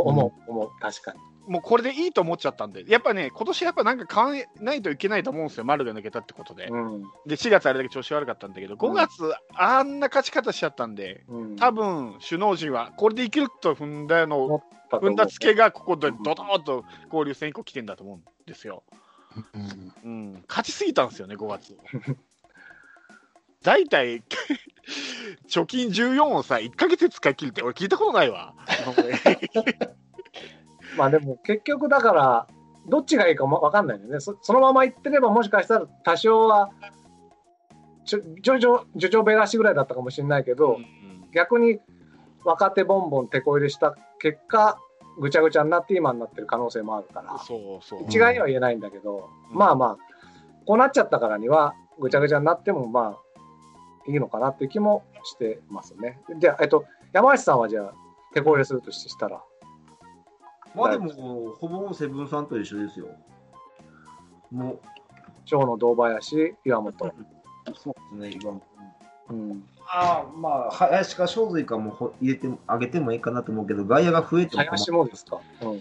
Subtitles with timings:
[0.00, 1.18] 思う、思う、確かに。
[1.46, 6.66] もうこれでいいと思っちゃったんで、やっぱね、今年やっぱなんか買わないといけないと思うんですよ、丸が抜けたってことで。
[6.66, 7.02] うん。
[7.24, 18.82] で、4月あれだけ調子悪かったんだけど、5月、あんな勝ち方しちゃったんで、うん、多分首脳陣はこれでいけると踏んだの踏んだつけがここでドドーンと交流戦以降来てんだと思うんですよ。
[19.54, 21.76] うんうん、勝ちすぎたんですよね、5月。
[23.62, 24.22] 大 体
[25.48, 28.54] 貯金14をさ、1か月で使い切るって俺聞いたことないわ。
[30.96, 32.46] まあでも結局だから、
[32.88, 34.20] どっちがいいかも分かんないよね。
[34.20, 36.70] そそのままいってればもしかしたら多少は、
[38.04, 40.78] ちょジョジョ、ジョジョベガシぐらいだったかもしれないけど、
[41.34, 41.80] 逆に
[42.44, 44.78] 若手ボンボン手こ入れした結果、
[45.18, 48.04] ぐちゃぐちゃになって今になってる可能性もあるから、そうそう。
[48.04, 49.96] 一概には言えないんだけど、うんまあまあ、
[50.66, 53.25] こうなっちゃったからには、ぐちゃぐちゃになってもまあ、
[54.08, 56.20] いいのかなっていう気もしてますね。
[56.38, 57.94] じゃあ、えっと、山内さんはじゃあ、
[58.34, 59.42] 手こ入れするとしたら、
[60.74, 63.08] まあでも、ほぼセブンさんと一緒ですよ。
[64.50, 64.80] もう、
[65.44, 67.14] 長野堂林、岩本。
[67.74, 68.60] そうですね、今。
[69.28, 75.40] うん、ああ、まあ、林か正髄かもほ入れても、上げてもいいかなと思うけど、外野が増えても林もですか？
[75.62, 75.80] うんうん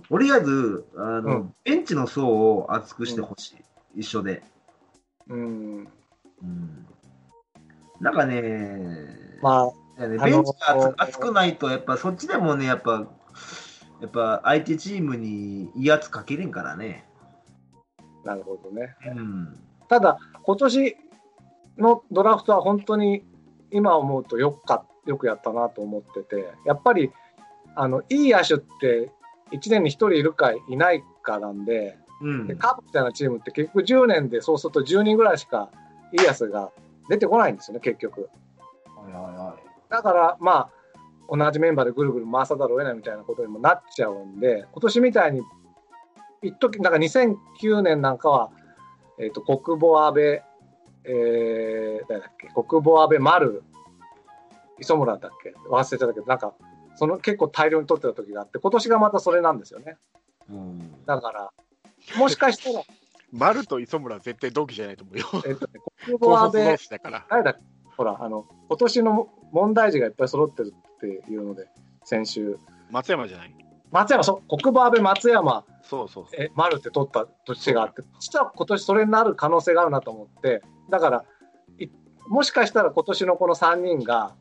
[0.00, 3.52] とりあえず、あの、うんベンチの層を厚くしてほし
[3.94, 4.42] い、一緒で。
[5.28, 5.88] うん、
[6.42, 6.86] うん。
[8.00, 8.40] なんかね、
[9.42, 13.06] まいやねあのベンチが厚厚くないと、やっぱそっちでもね、やっぱ、
[14.00, 17.04] やっぱ相手チームに威圧かけれんからね。
[18.24, 18.96] あ、なるほどね。
[19.06, 19.60] うん。
[19.88, 20.96] ただ、今年
[21.78, 23.24] のドラフトは本当に
[23.70, 27.10] 今思うとよくかよくやったなと思ってて、やっぱり
[27.74, 29.10] あのいい野手って
[29.52, 35.70] 1年に1人いるかいないかなんで、うんでカープみたいなチームって結局10年でそうすると10人ぐらいしか
[36.12, 36.70] いい野手が
[37.08, 38.28] 出てこないんですよね、結局。
[38.86, 39.62] はいはいはい。
[39.88, 40.70] だから、まあ、
[41.28, 45.42] 同じメンバーでぐるぐる回さざるを得ないみたいなことにもなっちゃうんで、今年みたいに、
[46.42, 48.50] 一時なんか2009年なんかは、
[49.18, 50.42] えっ、と、国母安倍、
[51.04, 53.62] えー、誰だっけ、国母安倍丸、
[54.78, 56.54] 磯村だっけ、忘れちゃったけど、なんか、
[56.96, 59.96] その結構大量に取ってた時があって、今年がまたそれなんですよね。
[60.50, 61.04] うん。
[61.06, 61.52] だから、
[62.18, 62.84] もしかしたら、
[63.32, 65.26] 丸と磯村は絶対同期じゃないと思うよ。
[65.46, 65.82] えっ、とね、国
[66.20, 67.26] 高卒同、士だから。
[67.28, 67.56] 誰だ
[67.96, 71.68] ほら、あの、今年の問題児がいっぱい揃ってるっていうので、
[72.04, 72.58] 先週、
[72.90, 73.54] 松山じゃない？
[73.90, 76.42] 松山、そう、国母安倍松山、そうそうそう。
[76.42, 81.24] え丸って取った年があって、実は今年それになる可能性があるなと思って、だから、
[81.78, 81.88] い
[82.28, 84.34] もしかしたら今年のこの3人が、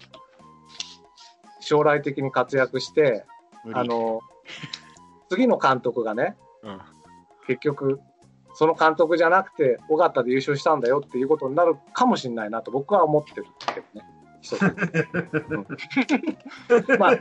[1.59, 3.25] 将来的に活躍して、
[3.73, 4.21] あの、
[5.29, 6.79] 次の監督がね、うん、
[7.47, 7.99] 結局、
[8.53, 14.05] その監督じゃなくて、尾形で優勝したんだよっていうことになるかもしれないなと僕は思ってるけどね。
[14.41, 14.75] 一つうん
[16.99, 17.19] まあ、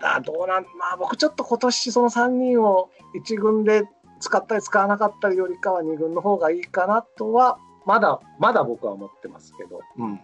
[0.16, 3.88] あどうなん、まあ僕ちょっと今年その3人を1軍で
[4.20, 10.20] 使ったり使わなかったりよりかは2軍の方がいいかなとは、まだ、まだ僕は思ってますけど、うん。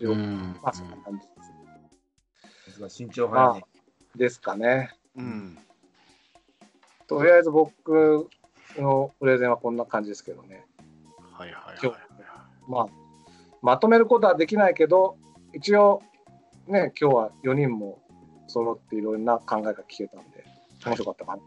[0.00, 1.26] うんまあそんな感じで
[2.64, 3.66] すさすが身長派。
[4.16, 4.90] ですかね。
[5.16, 5.58] うん。
[7.06, 8.28] とりあえず僕
[8.80, 10.64] のプレゼンはこんな感じですけどね。
[11.32, 12.00] はいはい今はい。
[12.68, 12.86] まあ、
[13.62, 15.16] まとめることはできないけど、
[15.52, 16.02] 一応、
[16.66, 17.98] ね、今日は4人も
[18.46, 20.44] 揃っていろんな考えが聞けたんで、
[20.84, 21.44] 面白かったかなと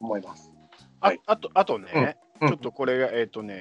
[0.00, 0.52] 思います。
[1.00, 3.54] はいああと、あとね、うんちょっとこれが、えっ、とね、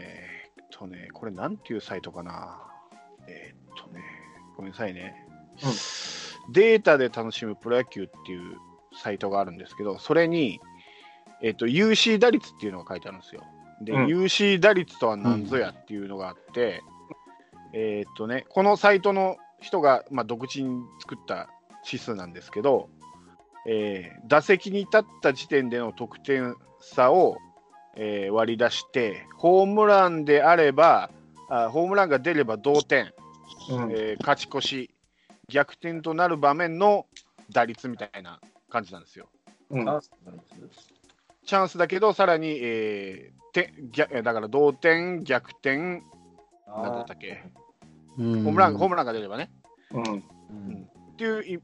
[0.58, 2.60] えっとね、これなんていうサイトかな。
[3.28, 4.02] えっ、とね、
[4.56, 5.16] ごめんなさいね、
[6.52, 8.58] データで楽しむプロ野球っていう
[8.96, 10.60] サイトがあるんですけど、それに、
[11.42, 13.44] えっ、と、UC 打率っていうのが書いてあるんですよ。
[13.82, 16.82] で、うん UC 打率とは何ぞやっていうのがあって、
[17.74, 21.50] えっ、とね、このサイトの人が、まあ、独自に作った
[21.86, 22.90] 指数なんですけど、
[23.68, 27.38] えー打席に立った時点での得点差を、
[27.96, 31.10] えー割り出して、ホームランであれば、
[31.50, 33.14] あホームランが出れば同点、
[33.70, 34.92] うんえー勝ち越し、
[35.48, 37.08] 逆転となる場面の
[37.52, 39.28] 打率みたいな感じなんですよ。
[39.70, 39.86] うん
[41.52, 46.02] チャンスだけど、さらに、えーて逆えーだから同点、逆転、
[46.66, 47.44] なんだったっけ、
[48.16, 49.52] ホホームランホームランが出ればね。
[49.92, 50.04] うん。
[50.04, 50.88] うん。
[51.12, 51.62] っていうい、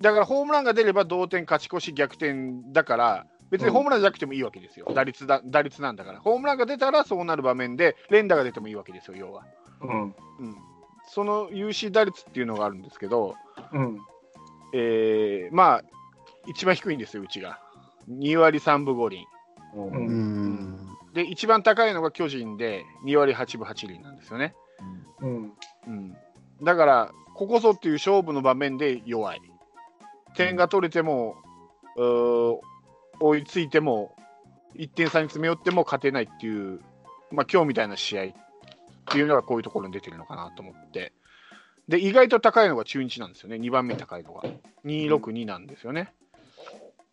[0.00, 2.34] だからホームランが出れば同点、勝ち越し、逆転
[2.72, 9.44] だから、別にホームランじゃなくてもいいわけですよ、打率だ打率なんだから、ホームランが出たらそうなる場面で、連打が出てもいいわけですよ、要は。
[9.80, 10.02] うん。
[10.02, 10.14] うん、
[11.08, 13.34] その UC 打率っていうのがあるんですけど、
[13.72, 13.98] うん。
[14.72, 15.82] えーまあ、
[16.46, 17.65] 一番低いんですよ、うちが。
[18.08, 19.26] 2割3分5厘。
[19.74, 24.54] うんうんうんで、一番高いのが巨人で、2割8分8厘なんですよね。
[25.22, 25.52] うん
[25.86, 26.16] うん、
[26.62, 29.40] だから、ここぞっていう勝負の場面で弱い。
[30.34, 31.36] 点が取れても、
[33.18, 34.14] 追いついても、
[34.74, 36.82] 1点差に詰め寄っても勝てないっていう、
[37.32, 38.32] まあ今日みたいな試合っ
[39.06, 41.14] ていうのがこういうところに出てるのかなと思って、
[41.88, 44.42] で、意外と高いのが中日なんですよね、2番目に高いのが。
[44.84, 46.12] 262なんですよね。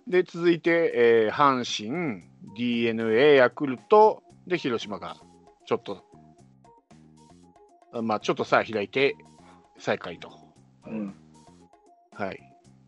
[0.08, 2.24] で、続いて、えー阪神、
[2.56, 5.18] d n a ヤクルト、で、広島が
[5.66, 6.04] ちょっと、
[7.94, 9.16] あまあ、ちょっとさあ開いて、
[9.78, 10.32] 最下位と。
[10.88, 11.16] うん。
[12.12, 12.40] はい。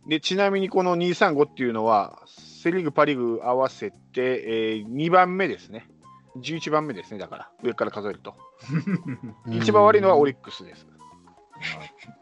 [0.08, 5.88] で、ちなみにこの235っていうのは、セ・リーグ、パ・リーグ合わせて、え2番目ですね。
[6.38, 8.36] 11番目ですね、だから、上から数えると。
[9.50, 10.86] 一番悪いのはオリックスです。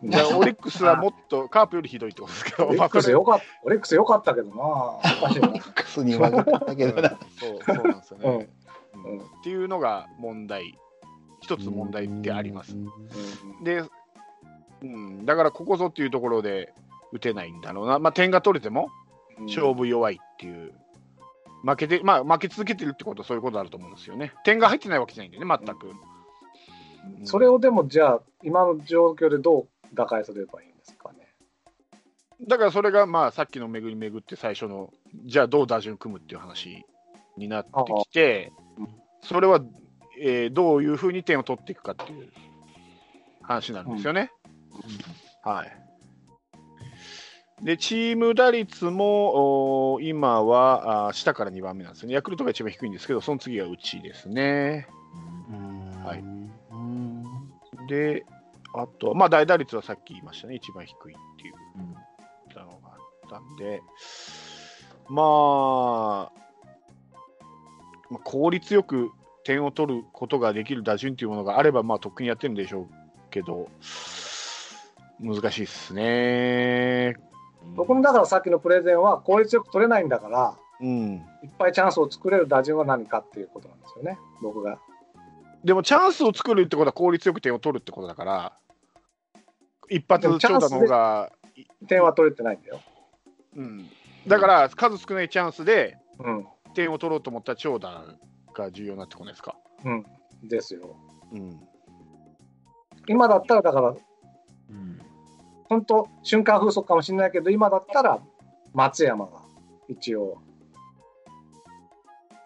[0.04, 4.56] だからオリックスはもっとカープよりひどいってことですけど、オリックスよかった、オリックスよかったけどな。
[4.56, 5.50] おかしいな。
[5.60, 7.10] クスに負けたけどな。
[7.10, 8.50] そうそうなんですよね、
[9.40, 10.78] っていうのが問題、
[11.42, 12.76] 一つ問題であります。
[12.76, 13.84] うんで、
[14.82, 16.74] うん、だからここぞっていうところで
[17.14, 18.90] 打てないんだろうな、まあ、点が取れても
[19.40, 20.74] うん勝負弱いっていう、
[21.64, 24.34] 負けて、まあ、負け続けてるってことはそういうことあると思うんですよね。
[24.44, 25.92] 点が入ってないわけじゃないんでね、全く。
[27.20, 31.28] うんそれをでもじゃあ、今の状況でどう打開すればいいんですかね？
[32.48, 34.92] だからそれが、まあ、さっきの巡り巡って最初の、
[35.26, 36.86] じゃあどう打順組むっていう話
[37.38, 37.72] になって
[38.10, 38.88] きてうん、
[39.22, 39.62] それは、
[40.20, 42.30] えーどういうふうに点を取っていくかっていう
[43.42, 44.32] 話なんですよね。
[45.44, 45.72] はい。
[47.66, 52.16] で、チーム打率も今はあー下から2番目なんですよね。
[52.16, 54.88] ヤクルトが一番低いんですけど、その次がうちですね。
[56.06, 56.43] はいうん
[57.94, 58.26] で、
[58.74, 61.54] あと、まあ、大打率はさっき言いましたね、一番低いっていう
[62.60, 62.98] のがあ
[63.28, 63.82] ったんで、
[65.10, 66.32] まあ、
[68.10, 69.12] まあ効率よく
[69.44, 72.88] 点を取ることができる打順というものがあれば、まあ、とっくにやってるんでしょう
[73.30, 73.70] けど、
[75.20, 77.16] 難しいですね。
[77.76, 81.14] 僕もだからさっきのプレゼンは効率よく取れないんだから、うん。
[81.44, 84.80] いっぱいチャンスを作れる打順は何かっていうことなんですよね、僕が。
[85.64, 88.54] でも、チャンスを作るってことは効率よく点を取るってことだから、
[89.90, 91.32] 一発長打の方が、
[91.88, 92.82] 点は取れてないんだよ。
[93.56, 93.90] うん、
[94.28, 96.48] だから数少ないチャンスでうん。
[96.74, 98.04] 点を取ろうと思ったら長打
[98.54, 99.56] が重要になってこないですか？
[99.86, 100.06] うん。
[100.44, 100.96] ですよ。
[101.32, 101.60] うん。
[103.08, 103.94] 今だったら、だから、う
[104.74, 105.00] ん
[105.70, 108.20] 本当瞬間風速かもしれないけど、今だったら、
[108.74, 109.42] 松山が
[109.88, 110.40] 一応、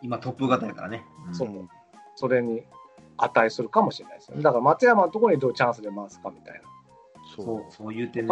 [0.02, 1.04] 今トップ型やからね。
[1.32, 1.70] そう
[2.16, 2.64] それに
[3.18, 4.44] 値するかもしれないですよね。
[4.44, 6.62] だから松山のところにどうチャンスで回すかみたいな。
[7.36, 8.28] そそうう、そう言うてね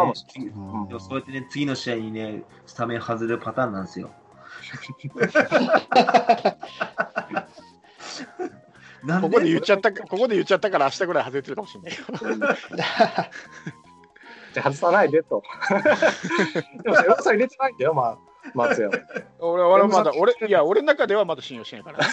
[0.98, 4.10] そうやってね、次の試合にね、スタメン外れるパターンなんですよ。
[9.20, 11.98] ここで言っちゃったか、ここで言っちゃったから明日ぐらい外れてるかもしれないよ。
[14.54, 15.42] じゃあ外さないでと。
[16.82, 18.18] でも、セロさん入れてないんだよ、まあ、
[18.54, 18.94] 松山。
[19.38, 22.04] 俺は俺はまだ、俺、いや、俺の中ではまだ信用してないからね。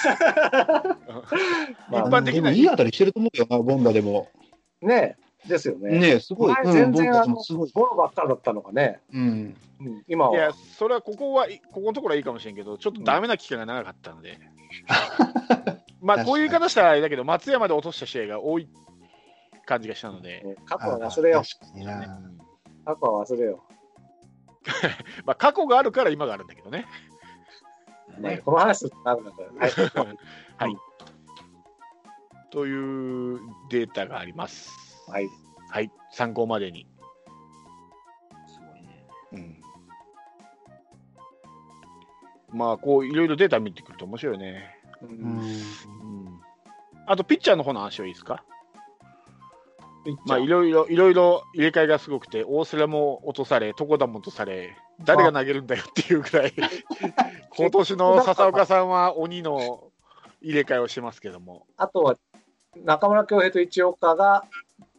[1.89, 4.29] まあ 一般的なでもいい当たりしてると思うよな、ボンダでも。
[4.81, 5.99] ねえ、ですよね。
[5.99, 6.55] ねえ、すごい。
[6.65, 7.71] 全然あのでもすごい。
[7.73, 9.55] ボロばっかりだったのがね、うん。
[9.81, 14.37] うん今いやは、それはここは、ここのところはいいかもしれんけど、ちょっとダメな期間が長かったので。
[16.01, 18.67] まあ、こういう言い方したらあれだけど、松山で落とした試合が多い
[19.65, 20.41] 感じがしたので。
[20.43, 21.41] ね過去は忘れよ。
[21.41, 21.43] う。
[22.85, 23.63] 過去は忘れよ
[25.25, 26.85] まあ、過去があるから今があるんだけどね。
[28.17, 28.21] う。
[28.21, 29.15] ね、この話んだから。
[29.15, 30.17] はい。
[30.57, 30.77] はい。
[32.51, 33.39] という
[33.69, 34.71] データがあります。
[35.09, 35.27] はい。
[35.69, 36.85] はい、参考までに。
[38.47, 39.07] すごいね。
[42.51, 44.79] うん、まあ、こういろいろデータ見てくると面白いね。
[45.01, 45.39] ううんん。
[45.39, 46.41] うん、
[47.07, 48.43] あと、ピッチャーの方の話はいいですか？
[50.25, 56.53] まあ、いろいろ、いろいろ入れ替えがすごくて、大瀬良も落とされ、床田も落とされ、誰が投げるんだよっていうぐらい、
[57.55, 59.91] 今年の笹岡さんは鬼の
[60.41, 62.17] 入れ替えをしてますけども、あとは、
[62.83, 64.45] 中村恭平と一岡が、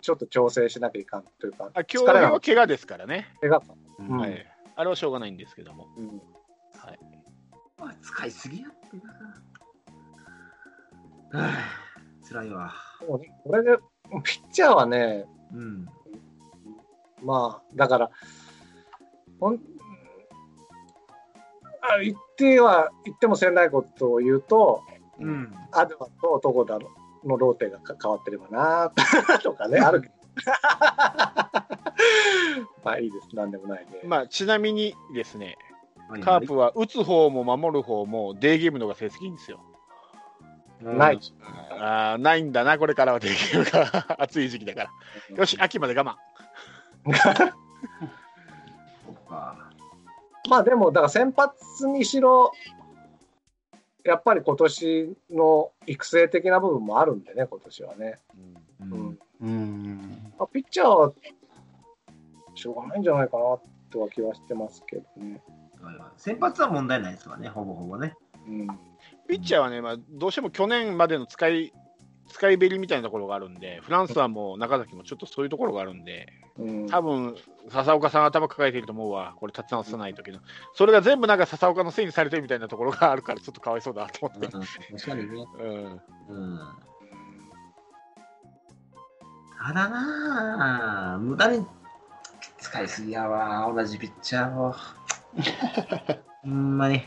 [0.00, 3.74] ちょっと調整しなきゃいかんというか、あ今日は怪我ですからね、怪我か。
[3.98, 4.46] うんはい、
[4.76, 6.08] あれはしょうがないんですけども、うん。
[6.08, 6.98] はい、
[7.78, 8.96] あ使いすぎやって
[11.36, 11.40] な。
[11.40, 11.48] は
[11.93, 11.93] あ
[12.34, 12.74] 辛いわ。
[13.06, 13.20] こ
[13.52, 13.76] れで、
[14.24, 15.24] ピッチャーはね、
[15.54, 15.86] うん。
[17.22, 18.10] まあ、だから、
[19.38, 19.60] ほん
[21.80, 24.82] あ言っては、言ってもせんないことを言うと、
[25.20, 25.54] うん。
[25.70, 26.80] アドバと床田
[27.24, 28.92] のローテがか変わってればな
[29.42, 30.14] とかね、あるけど。
[32.82, 34.02] まあいいです、なんでもないで。
[34.04, 35.56] まあ、ちなみにですね、
[36.08, 39.60] はいカープは打つ方も守る方もデーゲームの方が成績いいんですよ。
[40.84, 41.20] ない。
[41.70, 44.90] あーないんだな、これからはデーゲームが暑い時期だか
[45.30, 45.36] ら。
[45.36, 46.16] よし、秋まで我慢。
[50.48, 52.52] まあでも、だから先発にしろ、
[54.04, 58.20] やっぱり今年の育成的な部分もあるんでね、今年はね。
[58.80, 59.18] うんううんん。
[59.40, 60.32] うん。
[60.38, 61.12] まあ、ピッチャーは、
[62.54, 63.58] しょうがないんじゃないかな
[63.90, 65.42] とは気はしてますけどね。
[65.82, 68.14] はいはい先発は問題ないですわね、ほぼほぼね。
[68.46, 68.66] うん。
[69.28, 71.72] ピッチャーはね、まあ、どうしても去年までの使い
[72.34, 77.36] 使いべりみたいなところがあるんで、フランスはもう中崎もちょっとそういうところがあるんで、うん、多分
[77.68, 80.40] 笹岡さん頭抱えてると思うわ、これ立ち直さない時の。
[80.74, 84.48] それが全部なんか笹岡のせいにされてるみたいなところがあるから、ちょっとかわいそうだなと思って。
[84.50, 85.46] 確かにね。
[85.58, 86.60] うんうん。
[89.66, 91.66] ただなあ無駄に
[92.58, 94.74] 使いすぎやわ、同じピッチャーを。
[96.42, 97.02] ほんまに。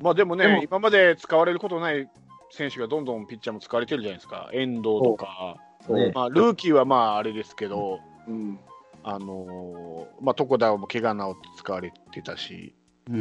[0.00, 2.08] まあでもねでも今まで使われることない
[2.50, 5.56] 選手がどんどんピッチャーも使われてるじゃないですか、遠藤とか、
[5.88, 8.58] ねまあ、ルーキーはまああれですけど、うん。
[9.04, 12.74] あのーまあ、床田も怪我治って使われてたし、
[13.08, 13.16] うん。
[13.16, 13.20] う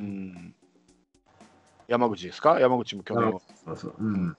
[0.00, 0.54] ん、
[1.88, 3.94] 山口ですか、山口も去年はそうそう。
[3.98, 4.36] うん。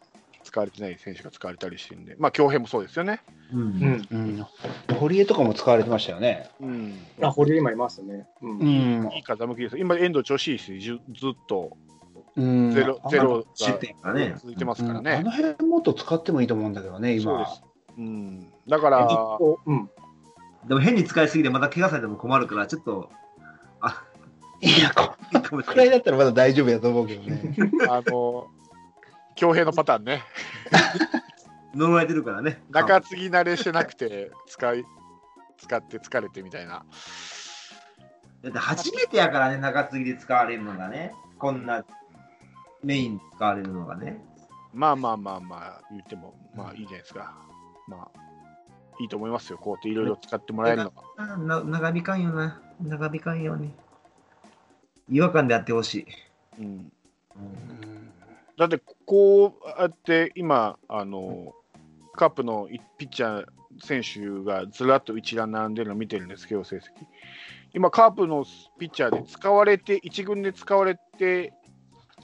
[0.48, 3.22] 使われてない選手が使われたりしてるんで、まあ、京平もそうですよね。
[3.54, 3.58] う。
[3.58, 4.08] うんん。
[4.10, 4.46] うん。
[4.98, 6.50] 堀江とかも使われてましたよね。
[6.62, 8.28] うん、あ、堀江今いますね。
[8.42, 8.60] うん。
[8.60, 9.78] んいい風向きです。
[9.78, 11.78] 今、遠藤調子いいし、ずずっと
[12.38, 12.72] うん。
[12.72, 14.36] ゼロゼロ失が点がね。
[14.38, 15.24] 続いてますからあね。
[15.24, 17.46] の辺もっと使ってもいいと思うんだけどね、今そうで。
[17.46, 17.64] す。
[17.98, 19.08] うん、だから、
[19.66, 19.90] うん。
[20.68, 23.10] でも変に使いすぎてまた怪我されても困るから、ちょっと、
[23.82, 24.04] あ、
[24.62, 25.76] いや、こいいかもしく。
[25.76, 27.56] らいだったらまだ大丈夫やと思うけどね。
[27.90, 28.48] あの、
[29.38, 30.24] 京平のパターンね、
[31.76, 32.62] 呪われてるからね。
[32.72, 34.84] 中継ぎ慣れしてなくて、使い、
[35.58, 36.84] 使って疲れてみたいな。
[38.44, 41.14] だって初めてやからね、中継ぎで使われるのがね。
[41.38, 41.86] こんな
[42.84, 44.20] メイン使われるのがね。
[44.74, 47.38] まあまあまあまあ、言っても、まあいいじゃないですか。
[47.88, 48.20] まあ、
[49.00, 51.04] いいと思いますよ、こうやっていろいろ使ってもらえるのが。
[51.18, 52.60] あな長引かんよな。
[52.82, 53.72] 長引かんように。
[55.10, 56.08] 違和感でやってほしい。
[56.60, 57.97] うん、うん
[58.58, 61.54] だって、こうやって今、あの、
[62.16, 63.46] カップのピッチャー
[63.80, 66.82] 選手がずらっと一覧並んでるのを見てるんですけど、成績。
[67.74, 68.46] 今、カープの
[68.80, 71.54] ピッチャーで使われて、一軍で使われて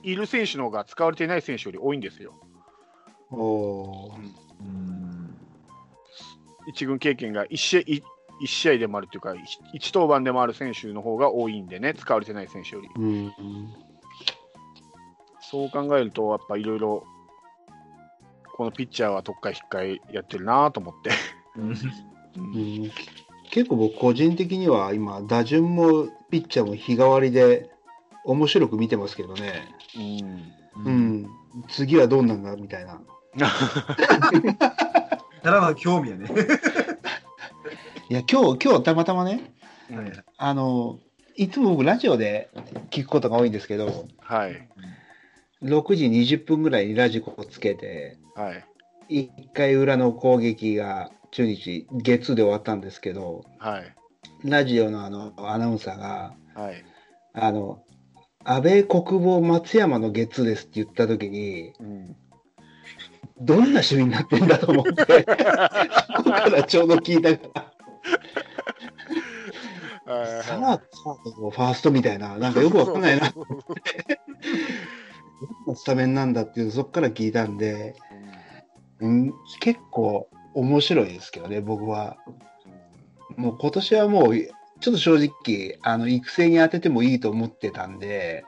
[0.01, 2.33] いる選手の方が使われていない選手より多いんですよ。
[3.29, 4.15] おー
[4.61, 5.37] うん。
[6.67, 7.83] 一軍経験が1試合
[8.45, 12.89] 試合でもあるというか、一一登板でもある選手の方が多いんでね、使われてない選手より。
[12.95, 13.33] うん。
[15.53, 17.05] そう考えると、やっぱいろいろ、
[18.55, 21.11] このピッチャーは特会引っかいやってるなと思って。
[23.51, 27.69] 結構僕個人的には今打順もピッチャーも日替わりで
[28.25, 29.67] 面白く見てますけどね。
[29.95, 31.29] うんうん。
[31.69, 32.99] 次はどうなんだみたいな。
[35.43, 36.29] ただの興味やね。
[38.09, 39.53] いや今日今日たまたまね
[39.91, 40.97] うんあの
[41.35, 42.49] いつも僕ラジオで
[42.89, 44.67] 聞くことが多いんですけどはい。
[45.63, 48.65] 6時20分ぐらいにラジコをつけてはい。
[49.09, 53.95] 1回裏の攻撃が中日月で終わったんですけどはい。
[54.43, 56.83] ラジオのあのアナウンサーがはい。
[57.33, 57.83] ああの
[58.43, 62.15] 安倍国防松山の月ですって言った時にうん。
[63.41, 65.25] どんな趣味になってんだと思って
[66.17, 67.73] そこからちょうど聞いたから
[70.05, 73.33] サード、サード、ファーストみたいな、なんかよくわかんないな
[75.75, 77.95] スタメンなんだっていう、そこから聞いたんで、
[78.99, 82.17] うん、結構面白いですけどね、僕は。
[83.35, 88.43] もう今年はもう、ちょっと正直、あの、育成に当ててもいいと思ってたんで、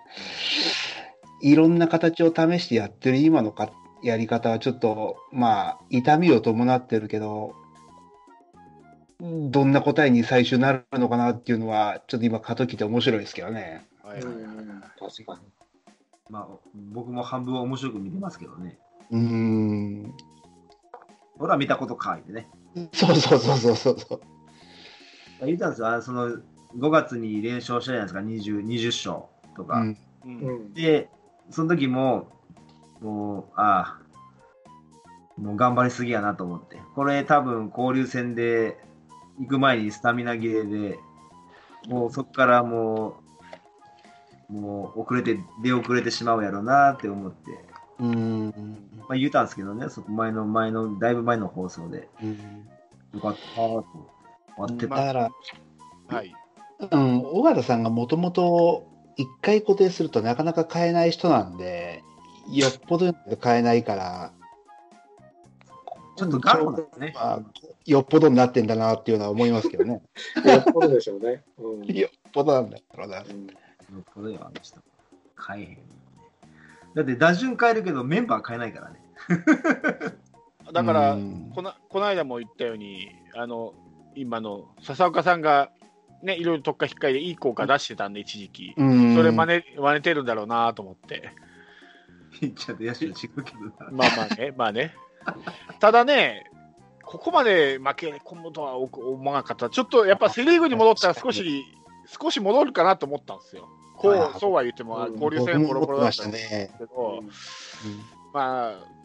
[1.42, 3.72] いろんな形を試してやってる今のか
[4.04, 7.56] やり方はちょっと、まあ、痛みを伴ってるけど、
[9.20, 13.88] どんな答えに最終なるのかなっていうのは、ちょっと今、過渡期で面白いですけどね。
[14.04, 14.20] はい。
[14.20, 15.65] うん確かに。
[16.30, 16.48] まあ、
[16.92, 18.78] 僕も半分は面白く見てますけどね。
[19.12, 20.14] うーん。
[21.38, 22.50] ほら、見たことかいてね。
[22.94, 25.46] そうそうそうそうそうそう。
[25.46, 26.30] 言ったんですよ、あのその
[26.78, 29.80] 5月に連勝したじゃないですか、20, 20勝とか。
[29.80, 30.28] うんう。
[30.28, 30.74] うんん。
[30.74, 31.10] で、
[31.52, 32.30] その時も、
[33.02, 34.00] もう、あ
[35.38, 36.80] あ、もう頑張りすぎやなと思って。
[36.96, 38.78] これ多分交流戦で
[39.40, 41.00] 行く前にスタミナ切れで、
[41.88, 43.14] もうそこからもう、
[44.50, 47.52] もう遅れて、出遅れてしまうやろうなって思って、
[48.00, 48.78] うーん。
[49.00, 52.68] まあ言うたんですけどね、そこ前の前の、だいぶ前の放送で、うん
[53.14, 53.86] よかったーと
[54.58, 54.96] 終わってた。
[54.96, 55.32] だから、
[56.16, 56.34] はい。
[56.92, 58.86] うん、尾形さんがもともと
[59.16, 62.04] 一回固定するとなかなか変えない人なんで、
[62.52, 64.34] よっぽど変えないから、
[66.16, 67.14] ちょっと頑固ですね。
[67.16, 67.40] まあ、
[67.86, 70.02] よっぽどになってんだなっていうのは思いますけどね。
[70.46, 71.44] よっぽどでしょうね。
[71.58, 73.20] うんよっぽどなんだろうな。
[73.22, 73.48] うん
[73.94, 74.80] よっぽどよ、あの人。
[75.48, 75.78] 変えへんね。
[76.96, 79.02] だって打順変えるけどメンバー変えないからね。
[80.74, 83.74] だから、うんこのこの間も言ったように、あの
[84.16, 85.72] 今の笹岡さんが、
[86.24, 88.74] ね、いろいろ特化引っかえでいい効果出してたんで、一時期。
[88.78, 91.32] うんそれ真似真似てるんだろうなと思って。
[92.40, 93.92] ピッチャーと野手と違うけどな。
[93.92, 94.96] まあまあね、まあね。
[95.80, 96.50] ただね、
[97.04, 99.70] ここまで負け込むとは思わなかった。
[99.70, 101.64] ちょっとやっぱセ・リーグに戻ったら少し、
[102.08, 103.70] 少し戻るかなと思ったんですよ。
[103.98, 105.14] こう、そうは言っても、うん。
[105.14, 107.24] 交流戦ボロボロだったんですけど、
[108.34, 108.96] まあ、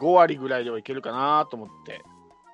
[0.00, 2.02] 5割ぐらいではいけるかなと思って、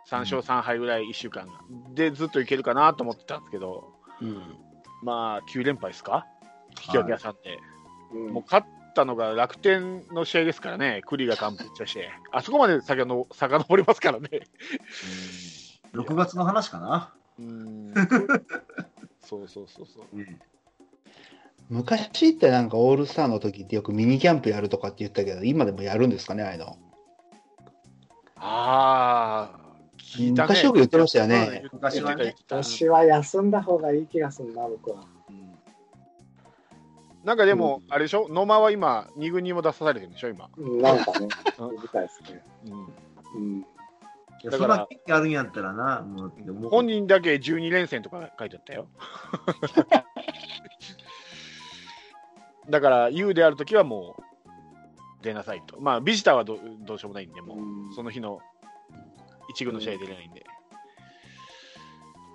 [0.09, 1.49] 3勝3敗ぐらい1週間
[1.95, 4.42] でずっといけるかなと思ってたんですけど、うん。
[5.02, 6.26] まあ、9連敗ですか、
[6.71, 7.59] 引き分け屋さんで。
[8.12, 8.33] うん。
[8.35, 14.28] もう勝ったのが楽天の試合ですからね、栗が完封して、あそこまで先の遡りますからね。
[15.95, 17.14] 6月の話かな。
[17.38, 17.95] うん
[19.26, 20.04] そうそうそうそう。
[21.68, 26.78] 昔ってなんかオールスターの時ってよくミニキャンプやるとかって言ったけど、今でもやるんですかね、ああいうの。
[28.37, 29.61] ああ、
[29.99, 30.49] 聞いたね。
[30.49, 35.02] 昔よく言ってましたよねうん昔はね言ってた言って私は休んだ方がいい気がするな、僕は。
[35.02, 35.56] たうん
[37.25, 40.49] なんかでも、あれでしょ、野間は今、2軍にも出されてるんでしょ、今。
[40.56, 41.26] うんなんかね、
[41.59, 42.42] うんみたいですね。
[42.66, 42.87] うん
[43.35, 43.66] うん。
[44.50, 46.33] だからあるんやったらな、もう
[46.69, 48.88] 本人だけ12連戦とか書いてあったよ。
[52.71, 54.23] だから、U であるときはもう
[55.23, 55.81] 出なさいと。
[55.81, 58.41] まあ、ビジターはどどうしようもないんで、もう、うんその日の
[59.49, 60.45] 一軍の試合出れないんで。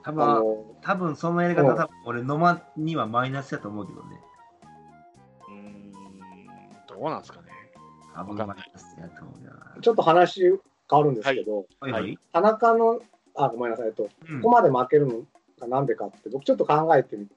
[0.04, 4.22] あ多分の、多分そのやり方、多分俺、野間にはマイナスやと思うけどね。
[5.48, 5.92] うーん、
[6.88, 7.50] どうなんですかね。
[8.16, 9.82] 多分わかんないマイナスやと思うな。
[9.82, 10.60] ちょっと話
[10.92, 13.00] 変わるんですけど、はいはい田中の、
[13.36, 15.22] あ、ごめんなさい、えっと、うんここまで負けるの
[15.60, 17.28] がなんでかって、僕ちょっと考えてみ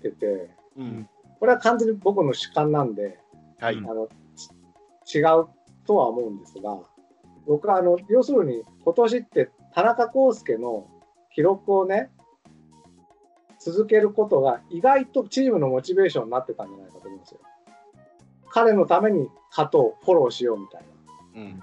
[0.00, 1.08] てて、うん。
[1.40, 3.18] これは完全に僕の主観なんで、
[3.58, 3.74] はい。
[3.74, 4.08] うんあの
[5.04, 5.46] ち違う
[5.84, 6.78] とは思うんですが、
[7.46, 10.86] 僕はあの要するに今年って田中康介の
[11.34, 12.10] 記録をね、
[13.58, 17.40] 続けることが意外とチームのモチベーションになってたんじゃないかと思うんですよ。
[18.50, 20.82] 彼のために加藤フォローしようみたい
[21.34, 21.40] な。
[21.40, 21.60] うん。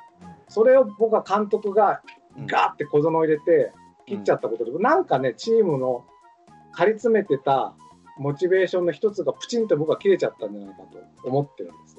[0.50, 2.02] それを僕は監督が
[2.38, 3.72] うんガーって小園を入れて
[4.06, 6.06] 切っちゃったことで、なんかね、チームの
[6.74, 7.74] 張り詰めてた
[8.18, 10.84] モチベーションの一つがプチンと僕は切れちゃったんじゃないか
[11.22, 11.98] と思ってるんです。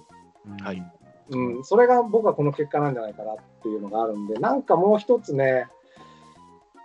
[0.63, 0.93] はい。
[1.31, 5.67] うん、それが僕はこの結果なんじゃないかなっていうのがあるんで、なんかもう一つね、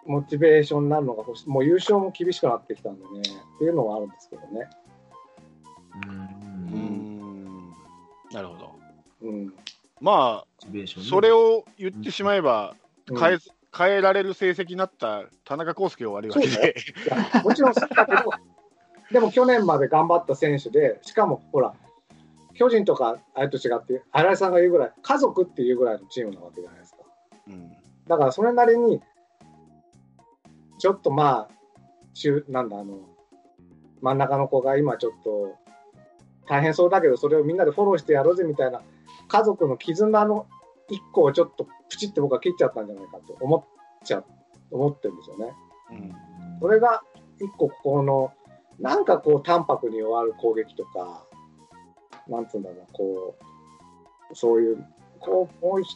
[0.06, 3.22] モチベーションになるのが欲しい、もう優勝も厳しくなってきたんでね、
[3.56, 4.70] っていうのはあるんですけどね。
[6.08, 7.70] うん。
[8.32, 8.76] なるほど。
[9.24, 9.54] うん。
[10.06, 10.46] まあ、
[11.10, 12.76] それを言ってしまえば、
[13.10, 13.38] うん変え
[13.78, 16.76] 変えられる成績になった田中康介を悪いわけで。
[17.44, 18.32] もちろんそうだけど、
[19.12, 21.76] でも去年まで頑張った選手で、しかもほら、
[22.56, 27.00] 巨人とかあれと違って、新井さんが言うぐらい、家族っていうぐらいのチームなわけじゃないですか。
[27.48, 27.72] うん。
[28.08, 29.02] だからそれなりに、
[30.80, 31.50] ちょっとまあ、
[32.14, 32.98] 中なんだ、あの、
[34.02, 35.56] 真ん中の子が今ちょっと
[36.48, 38.82] 大変そうだけど、それをみんなでフォローしてやろうぜみたいな、
[39.28, 40.48] 家族の絆の
[40.90, 43.64] 一個をちょっとプチって僕は切っちゃったんじゃないかと思っ
[44.04, 44.24] ちゃ、
[44.72, 45.54] 思ってるんですよね。
[45.92, 46.60] うん。
[46.60, 47.04] それが
[47.40, 48.32] 一個ここの、
[48.80, 51.26] なんかこう淡白に終わる攻撃とか、
[52.28, 53.36] なんつうんだろうな、こ
[54.32, 54.86] う、そういう、
[55.20, 55.88] こう、もう一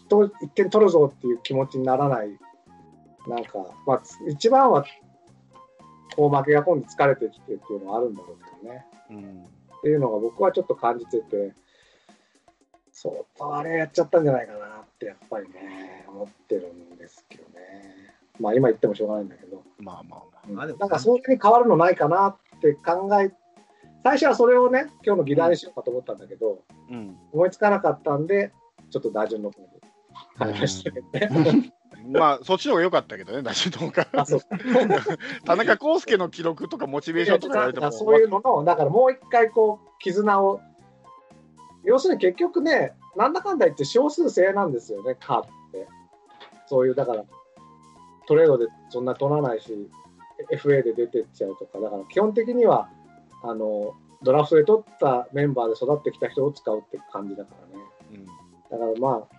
[0.42, 2.38] 一点取るぞっていう気持ちにならない、
[3.28, 4.86] なんか、まあ、一番は、
[6.15, 8.86] こう負けが今度疲れてきてっていうのはあるんだろうけどね。
[9.12, 9.46] うん。
[9.80, 11.54] っていうのが僕はちょっと感じてて、
[13.02, 14.60] 相当あれやっちゃったんじゃないかなっ
[15.00, 18.12] てやっぱりね、思ってるんですけどね。
[18.42, 19.64] まあ今言ってもしょうがないんだけど。
[19.80, 20.52] まあまあまあ。
[20.52, 23.32] まあでもなんかそれに変わるのないかなって考え、
[24.04, 26.60] 最初はそれをね、今日の議題にしようかと思ったんだけど、
[26.92, 27.16] うん。
[27.32, 28.52] 思いつかなかったんで、
[28.90, 29.68] ちょっと打順の方に
[30.38, 31.08] 変えましたけど
[31.40, 31.74] ね。
[32.06, 34.08] まあ、そっちの方が良かったけどね、打順の方が。
[35.46, 37.92] 田中康介の記録とかモチベーションとか言われても。
[37.94, 40.60] そういうのの、だからもう一回こう、絆を、
[41.89, 45.88] 要するに結局ね、なんだかんだ言って少数制なんですよね、カーって。
[46.67, 47.23] そういう、だから、
[48.28, 49.89] トレードでそんな取らないし、
[50.52, 52.89] FA で出てっちゃうとか、だから基本的には、
[53.43, 57.84] あの、ドラフトで取ったメンバーで育ってきた人を使うって感じだからね。
[58.13, 58.25] うん。
[58.25, 59.36] だからまあ、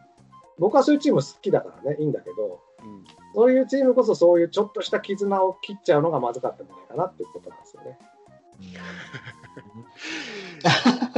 [0.59, 3.05] 僕はそういうチーム好きだからね、いいんだけど、うん。
[3.33, 7.99] そういうチームこそそういうちょっとした絆を切っちゃうのがまずかったんじゃないかなっていうことなんですよね。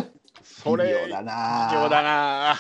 [0.62, 2.54] それ、微妙だな微妙だな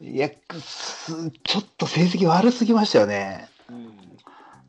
[0.00, 3.48] 微いや、すちょっと成績悪すぎましたよね。
[3.68, 3.94] うん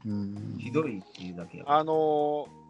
[0.05, 1.63] うん、ひどいっていうだけや。
[1.67, 2.65] あのー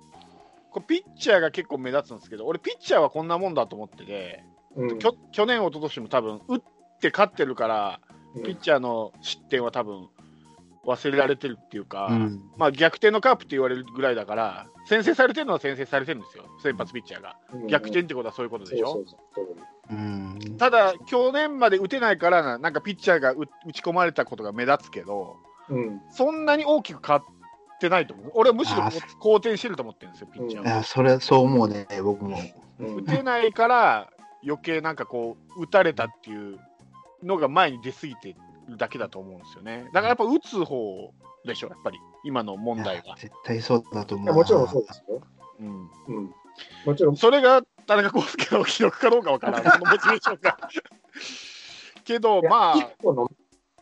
[0.90, 4.44] ピッチャーが結構目立つんですけど、俺、ピッチャーはこんなもんだと思ってて、
[4.76, 6.62] うんきょ去年、一昨年も多分打っ
[7.00, 8.00] て勝ってるから、
[8.36, 10.10] うんピッチャーの失点は多分
[10.86, 17.38] 忘れられてるっていうか、うんまあ、逆転のカープって言われるぐらいだから、先制されてるのは先制されてるんですよ、先発ピッチャーが。
[17.54, 19.02] うん逆転ってことはそういうことでしょ？
[20.58, 25.38] ただ、去年まで打てないからな、なんかピッチャーが打打ち込まれたことが目立つけど、
[25.70, 28.32] うんそんなに大きく変わってないと思う。
[28.36, 28.84] 俺はむしろ
[29.20, 30.72] 好転してると思ってるんですよ、ピッチャーは。
[30.72, 32.38] いやそれ、そう思うね、僕も。
[32.80, 34.10] うん打てないから、
[34.44, 36.60] 余計なんかこう、打たれたっていう
[37.24, 38.36] のが前に出過ぎて
[38.68, 39.86] るだけだと思うんですよね。
[39.94, 41.14] だからやっぱ打つ方
[41.46, 43.16] でしょ、やっぱり、今の問題は。
[43.18, 45.22] 絶対そうだと思うもちろんそうですよ。
[45.60, 46.34] うん、うん、
[46.86, 50.58] もちろん、それが田中康介の記録かどうかわからん、 そのモチベーションが。
[52.04, 52.76] けど、まあ。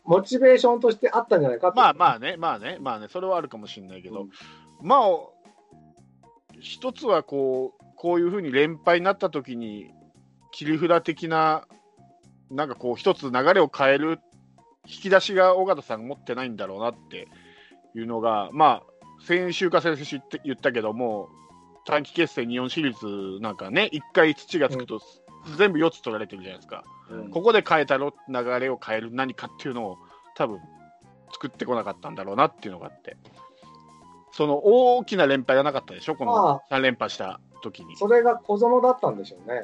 [0.04, 4.30] モチベーションとしてあったんじゃないかまあまあね、まあね、まあね、それはあるかもしれないけど、うん。
[4.82, 5.00] まあ、
[6.60, 9.90] 一つはこう、こういうふうに連敗になった時に、
[10.52, 11.66] 切り札的な、
[12.50, 14.20] なんかこう、一つ流れを変える
[14.86, 17.28] 引き出しが尾形さん持ってないんだろうなって
[17.94, 21.30] いうのが、まあ、先週か先々週言って言ったけども、
[21.84, 25.00] 短期決戦日本シリーズなんかね、1回土がつくと、
[25.58, 26.84] 全部4つ取られてるじゃないですか。
[27.10, 29.98] うんここで変えたろ流れを変える何かっていうのを
[30.34, 30.58] 多分
[31.32, 33.16] 作ってこなかったんだろうなっていうのがあって、
[34.32, 37.96] その大きな連敗がなかったでしょ、こまの3連覇した時に。
[37.96, 39.62] それが小園だったんでしょうね。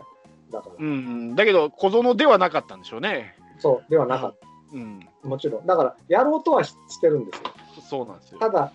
[0.51, 3.35] だから、うん、だけど、小園ではなかったんでしょうね。
[3.59, 4.37] そうではなかっ
[4.73, 5.67] うん、た、もちろん。
[5.67, 7.83] だから、やろうとはししてるんですよ。
[7.83, 8.39] そうなんですよ。
[8.39, 8.73] ただ、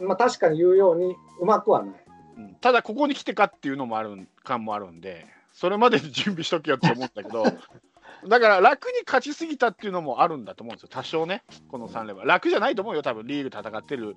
[0.00, 2.03] まあ、確かに言うように、うまくはない。
[2.36, 7.44] うんただ、ここに来てかっていうのもあるん感もあるんで、それまでに準備しとけよって思ったけど、
[8.28, 12.26] だから楽に勝ちすぎたっていうのもあるんだと思うんですよ、多少ね、この3連覇。
[12.26, 14.16] 楽じゃないと思うよ、多分リーグ戦ってる、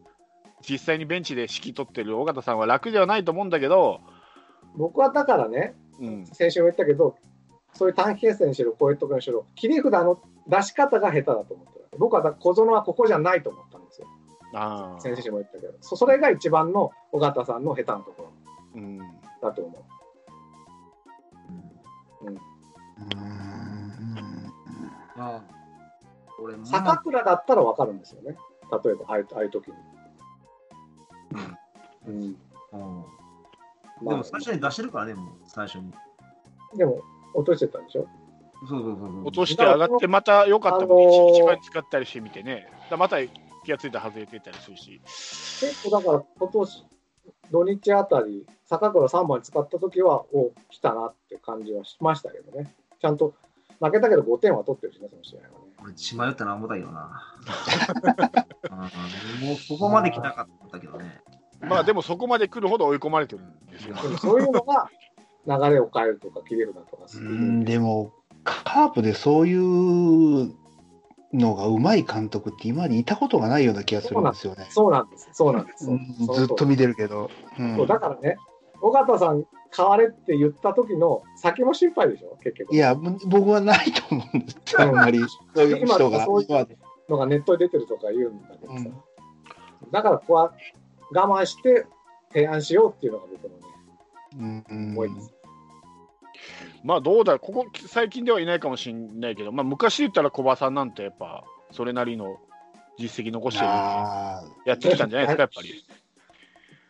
[0.67, 4.01] 実際にベンチで指揮取ってる尾形さんは楽ではないと思うんだけど、
[4.75, 7.17] 僕はだからね、うん、先週も言ったけど、
[7.73, 11.85] そういう短期決戦にしろ、こういうとこにしろ、切り札の出し方が下手だと思ってる。
[11.99, 13.66] 僕はだから小園はここじゃないと思ったんですよ。
[14.53, 18.31] あー先週も言ったけど、そそれが一番の尾形さんの下手なところ
[18.75, 18.97] うん、
[19.41, 19.85] だと思
[22.21, 22.25] う。
[22.25, 22.37] うん
[25.15, 25.41] まあ、
[26.39, 28.37] 俺も、坂倉だったら分かるんですよね。
[28.83, 29.73] 例えば、ああいうああいう時に。
[32.07, 32.15] うん。
[32.15, 33.05] うん
[34.03, 35.91] まあでも、最初に出してるからね、もう、最初に。
[36.75, 37.01] でも、
[37.33, 38.07] 落としてたんでしょ？
[38.67, 39.21] そうそうそうそう。
[39.25, 43.17] 落として上がって、また良かったもん、あのー一番使ったりしてみてね、だまた
[43.67, 46.85] 気がついたら外れてたりするし、結構だから、今年、
[47.51, 52.73] 土日あたり、坂倉3番使った時は、お来たなって感じはしましたけどね。
[53.01, 53.33] ちゃんと、
[53.81, 55.49] 負けたけど5点は取ってるしね、その試合はね。
[55.83, 57.35] 俺、血迷ったな思ったけどな。
[58.71, 61.21] うんもう、ここまで来たかったけどね。
[61.61, 63.95] まあでもそこまで来るほど追い込まれてるんですよ。
[63.95, 64.89] でもそういうのが、
[65.45, 67.05] 流れを変えるとか、切れるだとか
[67.65, 70.53] でも、カープでそういう
[71.33, 74.67] のがうまい監督って今までいたことがないような気がするんですよね。
[74.69, 75.29] そうなんです。
[75.33, 75.85] そうなんです。
[75.85, 77.29] ずっと見てるけど。
[77.59, 78.37] うんそうだからね、
[78.81, 82.73] 尾形さん、変われって言った時の先も心配でしょ、結局。
[82.73, 85.19] いや、僕はないと思うんですよ、あんまり。
[85.55, 86.25] そういう人が。
[86.25, 86.77] そういう
[87.09, 88.93] のがネットに出てるとか言うんだけどさ、うん
[89.91, 90.53] だからここは
[91.13, 91.85] 我慢して
[92.33, 93.57] 提案しようっていうのが僕の
[94.47, 95.33] ね、うん思いです。
[96.87, 102.39] まあどうだ、ここ最近ではいないかもしれないけど、まあ昔言ったら小葉さんなんてやっぱそれなりの
[102.97, 105.85] 実績残してるあやってきたんじゃないですか、やっぱり。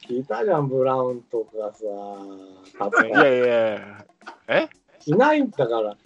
[0.07, 4.05] 聞いたじゃん、ブラウンとかさ、いやいやいや、
[4.49, 4.69] え？
[5.07, 5.97] いないんだから、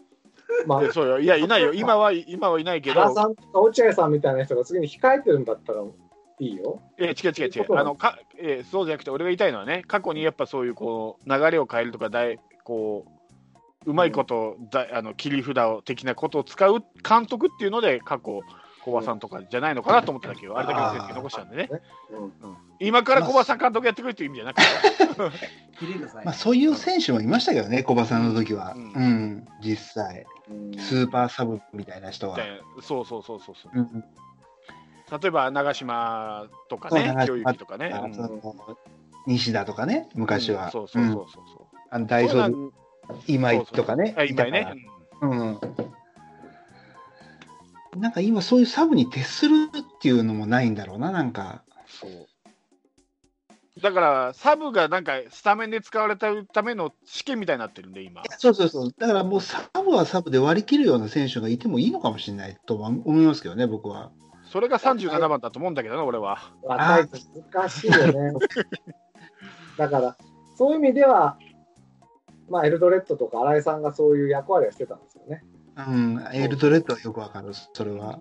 [0.65, 0.91] まあ。
[0.93, 5.81] そうよ、いや、いないよ、今は今はいないけど、原さんとか落合さんみたいな人が次に控えてるんだったら
[6.39, 6.81] いいよ。
[6.97, 7.77] いや違う違う違う。
[7.77, 13.20] あのか、えーそうじゃなくて、俺が言いたいのはね、過去にやっぱそういうこう流れを変えるとかだい、こう
[13.85, 18.41] うまいこと、だあの切り札を的なことを使う監督っていうので、過去、
[18.83, 21.69] 小葉さんとかじゃないのかなと思ったんだけど、あれだけの成績残したんでね、
[22.11, 22.31] うんうん
[22.83, 24.63] 今から小葉さん監督やってくれっていう意味じゃなくて。
[26.25, 28.73] まあ、そういう選手もいましたけどね、小葉さんの時は。
[28.73, 30.25] ううんん、実際。
[30.49, 32.37] うんスーパーサブみたいな人は。
[32.37, 32.43] で
[32.81, 34.03] そうそうそうそうそう、うん
[35.21, 37.93] 例えば長嶋とかね、そう長嶋ひろゆきとかね、
[39.27, 40.65] 西田とかね、昔は。
[40.65, 41.77] うんそうそうそうそうそう。
[41.89, 42.71] あのダイソーそうなん
[43.27, 44.13] 今井とかね。
[44.17, 44.69] あ今井ねいた。
[44.69, 44.75] か
[45.21, 45.59] らうん。
[47.97, 51.63] なんか今そういうサブに徹するっていうのもないんだろうな、なんか。
[51.87, 52.27] そう。
[53.81, 58.21] だから、サブがなんかスタメンで使われたための試験みたいになってるんで、今。
[58.37, 58.93] そうそうそう。
[58.97, 64.11] だからもうサブはサブで割り切るような選手がいてもいいのかもしれないとは思いますけどね、僕は。
[64.51, 66.53] それが37番だと思うんだけどね、俺は。
[66.63, 67.17] 若いと
[67.53, 68.33] 難しいよね。
[69.77, 70.17] だから、
[70.57, 71.37] そういう意味では、
[72.51, 75.43] まあ、エルドレッドとか新井さんがそういう役割をしてたんですよね。
[75.77, 78.19] うん、エルドレッドはよくわかる、それは。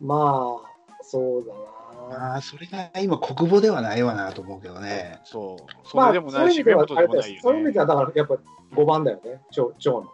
[0.00, 2.32] うん、まあ、そうだな。
[2.34, 5.20] ああ、それが今、国母ではないわなと思うけどね。
[5.24, 5.88] そう。
[5.88, 6.86] そまあ、れでもないし、そういう意味では
[7.40, 7.72] そういう意味ね。
[7.72, 8.36] では、だからやっぱ
[8.74, 10.12] 5番だよね、長長野。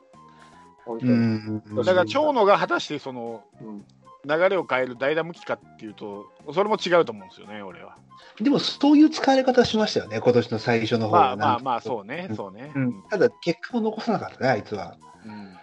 [0.84, 1.14] 本当うに。
[1.14, 1.62] ん。
[1.76, 3.84] だだから、長野が果たしてそのうん
[4.28, 7.96] 流れを変える代打向きかっていうと、それも違うと思うんですよね、俺は。
[8.40, 11.80] でも、そういう使われ方しましたよね、今年の最初の方まはあまあまあ、う。
[11.80, 12.70] そうね、そうね。
[12.74, 14.96] ううんん、ただ、結果を残さなかったね、あいつは。
[15.24, 15.58] うん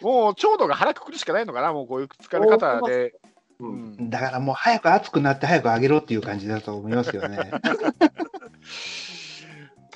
[0.00, 3.14] もう長野が腹くくるしかないのかな、もうこういう疲れ方で。
[3.60, 7.38] ううんんだからもう早く熱くなって早く上げろっていう感じだと思いますよね。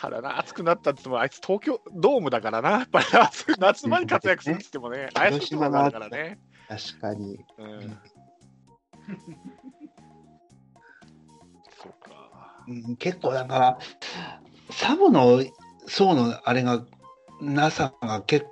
[0.00, 6.38] ただな、暑くなったって言っても、あいつ東京ドームだからな、やっぱり夏夏場に活躍するって言ってもね、怪しいところがあるからね。
[6.68, 7.44] 確かに。
[7.58, 7.98] うん
[11.82, 12.62] そうか。
[12.68, 13.78] うん、結構だから、
[14.70, 15.42] サブの
[15.88, 16.84] 層のあれが、
[17.40, 18.46] なさが結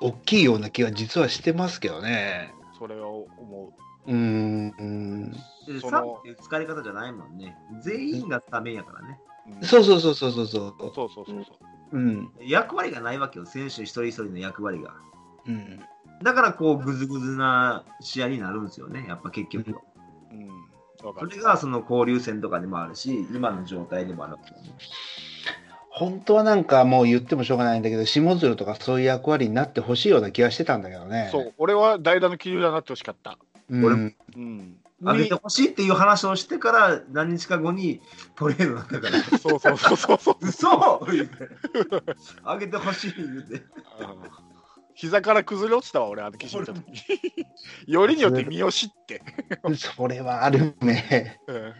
[0.00, 2.52] 構大きいような気が実はしてますけどね。
[2.76, 3.72] それを思
[4.06, 4.12] う。
[4.12, 5.32] うん
[5.80, 7.56] サブっていう使い方じゃないもんね。
[7.80, 9.20] 全員がスタメンやからね。
[9.20, 9.28] う。
[9.28, 10.74] うんそうそうそうそうそうそう。
[10.78, 11.52] そうそうそうそ
[11.92, 11.98] う。
[11.98, 12.30] うん。
[12.40, 14.94] 役割がないわけよ、選手一人一人の役割が。
[15.46, 15.80] うん。
[16.22, 19.80] だからこう、ぐずぐずな試合になるんですよね、やっぱ結局は。
[20.32, 20.48] うん。
[21.18, 24.70] それがその交流戦とかでもあるし、今の状態でもあるわけよね。
[25.90, 31.28] 本当はなんかもう言ってもしょうがないんだけど、下鶴とかそういう役割になってほしいような気がしてたんだけどね。
[31.30, 33.38] そう、俺は代打の切り札になってほしかった。
[33.70, 33.84] うん。
[33.84, 34.76] 俺もうん。
[35.02, 38.00] 上げてほしいっていう話をしてから何日か後に
[38.36, 39.38] トレードになったから。
[39.38, 40.36] そうそうそうそうそう。
[40.40, 41.48] 嘘言うて
[42.44, 43.54] 上げてほしい言うて。
[43.54, 43.64] うん
[44.96, 46.84] 膝から崩れ落ちたわ、俺、あの岸見た時
[47.88, 49.22] よりによって三好って。
[49.76, 51.40] それはあるね。
[51.48, 51.74] うん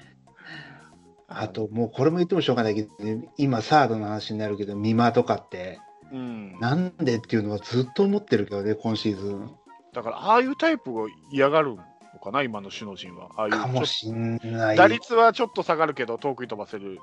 [1.27, 2.91] あと、もうこれも言ってもしょうがないけど、
[3.39, 5.81] 今サードの話になるけど、美馬とかって、
[6.13, 9.51] うん、なんでっていうのはずっと思ってるけどね、今シーズン。
[9.93, 11.83] だから、ああいうタイプを嫌がるの
[12.25, 13.29] かな、今の首脳陣は。
[13.37, 14.77] ああいうかもしんない。
[14.77, 16.99] 打率はちょっと下がるけど、遠くに飛ばせる。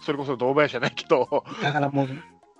[0.00, 2.08] それこそ堂林じゃないけど、だからもう、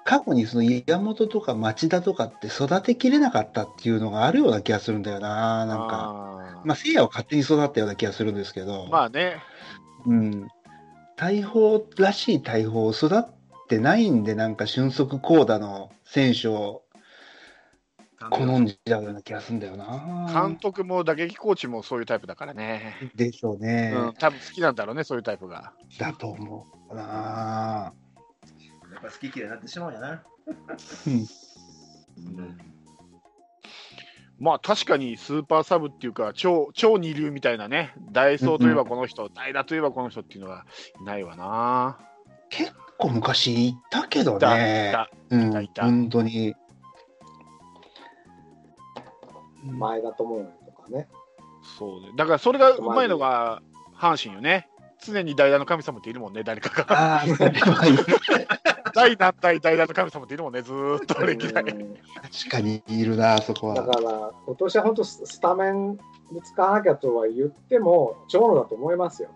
[0.05, 5.87] 過去にその山本とか町田とかって育てきれなかったっていうのがあるような気がするんだよな、なんか。
[5.87, 9.37] あーまあ、聖夜は勝手に育ったような気がするんですけど、まあね、
[10.07, 10.49] うん。
[11.17, 13.25] 大砲らしい大砲を育っ
[13.69, 16.83] てないんで、なんか俊足高打の選手を
[18.29, 20.29] 好んじゃうような気がするんだよな。
[20.31, 23.11] 監督も打撃コーチもそういうタイプだからね。
[23.15, 23.95] でしょうね。
[23.97, 25.73] うん、多分好きなんだろうね、そういうタイプが。
[25.99, 27.03] だと思うな。
[28.93, 30.23] やっぱ好き嫌いになってしまうんやな。
[31.07, 31.27] うん
[34.39, 40.65] まあ確かにスーパーサブっていうか超超二流みたいなねダイソーといえばこの人、代打といえばこの人っていうのは
[41.01, 41.99] いないわな。
[42.49, 44.93] 結構昔いたけどだね。
[44.93, 46.55] だうんいたいた本当に。
[49.65, 51.09] 前田智也とかね。
[51.79, 52.13] そうね。
[52.17, 53.63] だからそれがうまいのが
[53.95, 54.69] 阪神よね。
[55.03, 56.93] 常に代打の神様っているもんね、誰かが。
[56.93, 57.97] ああ、それはいい
[58.95, 61.63] 第何代代打の神様っているもんね、ずーっと歴代。
[61.65, 63.75] うん確かにいるな、そこは。
[63.77, 66.03] だから、今年は本当ススタメンで
[66.45, 69.31] 使わなきゃとは言っても、長野だと思いますよ。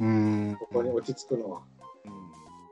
[0.00, 0.56] うん。
[0.58, 1.60] ここに落ち着くのは。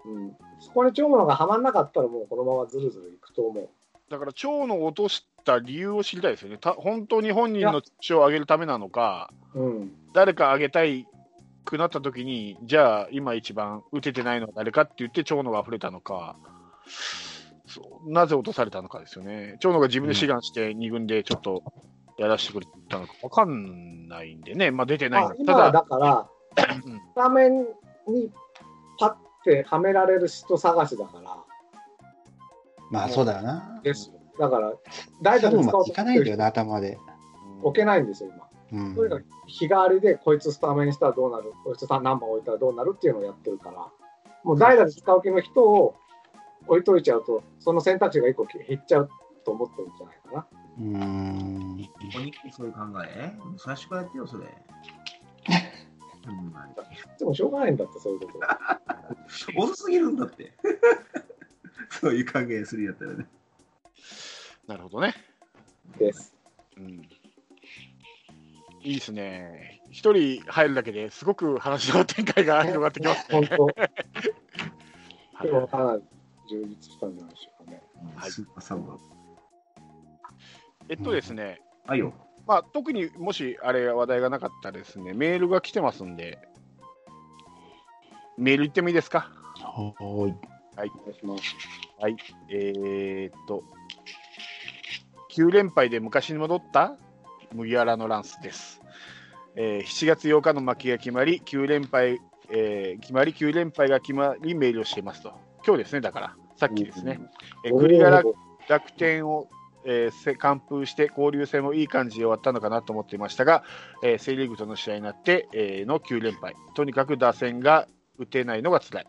[0.04, 0.37] うんうん。
[0.59, 3.68] そこに長野がはまんなかったら、もうこのままずるずるいくと思う。
[4.11, 6.59] だから長野を落とした理由を知りたいですよね。
[6.59, 9.92] た本当に本人の血を上げるためなのか、うん。
[10.14, 11.07] 誰か上げたい
[11.64, 16.37] くなった時に、じゃあ今一番打ててないのは誰かって言って長野が溢れたのか、
[17.66, 19.57] そうなぜ落とされたのかですよね。
[19.61, 21.62] 長野が自分で志願して2軍でちょっと
[22.18, 26.29] やらせてくれたのか分かんないんでね、まあ出てない今はただ、だから、
[26.85, 27.61] うんスタメン
[28.09, 28.31] に
[28.98, 31.37] パッてはめられる人探しだから、
[32.90, 33.81] まあそうだよな。
[33.85, 34.19] ですよ。
[34.40, 34.72] だから、
[35.20, 36.98] 代打多分まで使おうとないんだよな、頭で。
[37.62, 38.48] 置けないんですよ、今。
[38.72, 43.88] うんとにかく日替わりで、こいつスタメンにしたらどうなる、こいつ何番置いたらどうなるっていうのをやってるから、
[44.44, 45.94] もう代打で使う気の人を
[46.66, 49.11] 置いといちゃうと、その選択肢が一個減っちゃう
[49.44, 50.46] と思ってるんじゃないかな。
[50.79, 51.88] うん。
[52.16, 53.33] お肉そういう考え？
[53.59, 54.46] 最初からやってよ、それ。
[57.18, 58.81] でもしょうがないんだって、そういうことは。
[59.59, 60.53] 遅すぎるんだって。
[61.90, 63.26] そういう考えするやったらね。
[64.70, 65.14] なるほどね。
[65.98, 66.33] です。
[66.76, 67.02] うん
[68.83, 69.83] いいですね。
[69.90, 73.48] 一人入るだけですごく話の展開が広がってきますね。
[73.48, 73.66] 本
[75.42, 75.98] 当、 は
[76.48, 77.83] 充実したんじゃないでしょうかね。
[78.14, 78.92] はいスーパーサブ
[80.88, 82.14] えっとですね、はいよ。
[82.46, 86.38] まあ、特にもしあれ話題がなかったらですね、メールが来てますんで、
[88.38, 89.30] メール言ってもいいですか？
[89.59, 89.98] はい。
[89.98, 90.26] お
[90.76, 91.42] 願いします。
[91.98, 92.16] はい。
[92.48, 93.62] えー、っと、
[95.30, 96.96] 9連敗で昔に戻った？
[97.54, 98.80] 麦わらのランスです。
[99.56, 105.32] えー7月8日の負けが決まり、9連敗、えー決まり、9連敗が決まり、メールをしていますと。
[105.66, 107.20] 今日ですね、だから、さっきですね。
[107.64, 108.34] えー栗柄おー
[108.68, 109.48] 楽天を、
[109.84, 113.64] えーせ完封して交流戦もいい感じで終わったのかなと思っていましたが、
[114.04, 117.88] えーセ・リーグとの試合になって、えーの9連敗、とにかく打線が
[118.18, 119.06] 打てないのが辛い、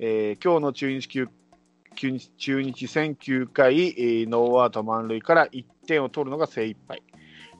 [0.00, 1.28] えー今日の中日球
[1.98, 3.74] 中日中日戦9回、
[4.28, 7.02] ノーアウト満塁から1点を取るのが精一杯。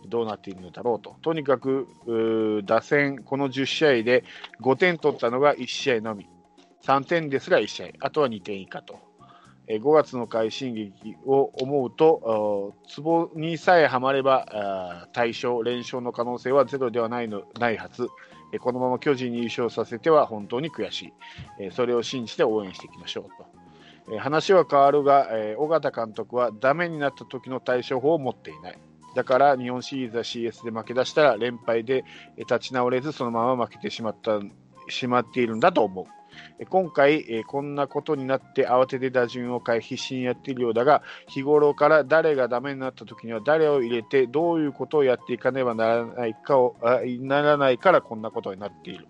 [0.06, 1.88] どうなっているのだろうと、とにかく
[2.64, 4.22] 打線、この10試合で
[4.60, 6.28] 5点取ったのが1試合のみ、
[6.84, 9.00] 3点ですら1試合、あとは2点以下と。
[9.66, 18.06] えー5月の快進撃を思うと、ツボにさえはまれば、大勝、連勝の可能性はゼロではないのないはず、
[18.60, 21.12] このまま巨人に優勝させては本当に悔し
[21.60, 23.57] い、それを信じて応援していきましょうと。
[24.18, 28.78] 話は変わるが、えー尾形監督はダメになった時の対処法を持っていない。
[29.14, 32.04] だから日本シリーズや CS で負け出したら連敗で
[32.36, 34.40] 立ち直れずそのまま負けてしまった
[34.88, 36.06] しまっているんだと思う。
[36.70, 46.76] 今回、えこんなことになって慌てて打順を変え必死にやっているようだが日頃から誰がダメになった時には誰を入れてどういうことをやっていかねばならないかを
[47.20, 49.08] ならないからこんなことになっている。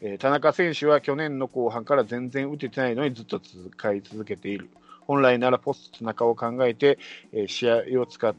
[0.00, 4.70] え田中選手は去年の後半から全然打ててないのにずっと使い続けている。
[5.06, 6.98] 本来ならポスト田中を考えて、
[7.32, 8.34] え試合を使っ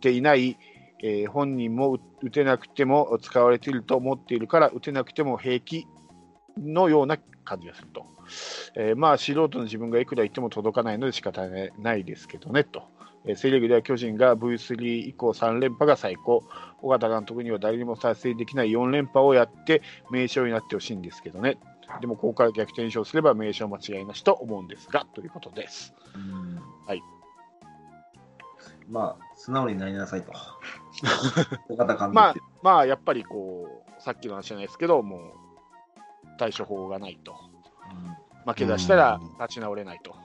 [0.00, 0.56] ていない、
[1.02, 5.86] え本人も打てなくても使われていると思っているから打てなくても平気
[6.58, 8.06] のような感じがすると。
[8.76, 11.42] えーまあ素人の自分がいくら言っても届かないので仕方
[11.78, 12.84] ないですけどねと。
[13.24, 16.42] えーセ・リーグでは巨人が V3 以降3連覇が最高。
[16.82, 21.58] 尾形監督には誰にも達成できない4連覇をやって名勝になってほしいんですけどね。
[22.00, 25.94] でもここから逆転勝すれば名勝間違いなしと思うんですが、ということです。
[26.86, 27.02] はい。
[28.88, 30.32] まあ、素直になりなさいと。
[31.68, 32.14] 尾形監督。
[32.14, 35.20] まあ、まあ、やっぱりこう、さっきの話じゃないですけど、もう
[36.38, 37.34] 対処法がないと。
[38.46, 40.16] 負け出したら立ち直れないと。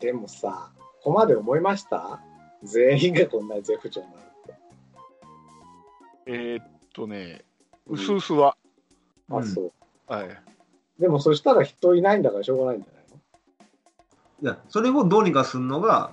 [0.00, 2.20] でもさ、ここまで思いました？
[2.62, 4.54] 全員がこんなに絶不調になるって。
[6.26, 7.44] えーっとね、
[7.86, 8.56] うすうすは、
[9.30, 9.72] あ、うんそう。
[10.06, 10.28] はい。
[10.98, 13.04] でもそしたら人いないんだからしょうがないんじゃない
[14.42, 14.52] の？
[14.52, 16.12] いや、それをどうにかするのが、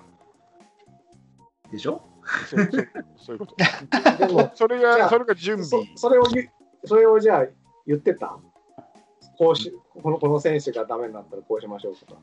[1.71, 2.01] でしょ？
[2.49, 3.55] そうそうそういうこと。
[4.27, 5.97] でも、それじゃあが、それが準そ備。
[5.97, 6.23] それを
[6.85, 7.45] それをじゃあ
[7.85, 8.37] 言ってた？
[9.37, 9.71] こうし
[10.01, 12.21] このこの選手がダメになったらこうしましょうとか。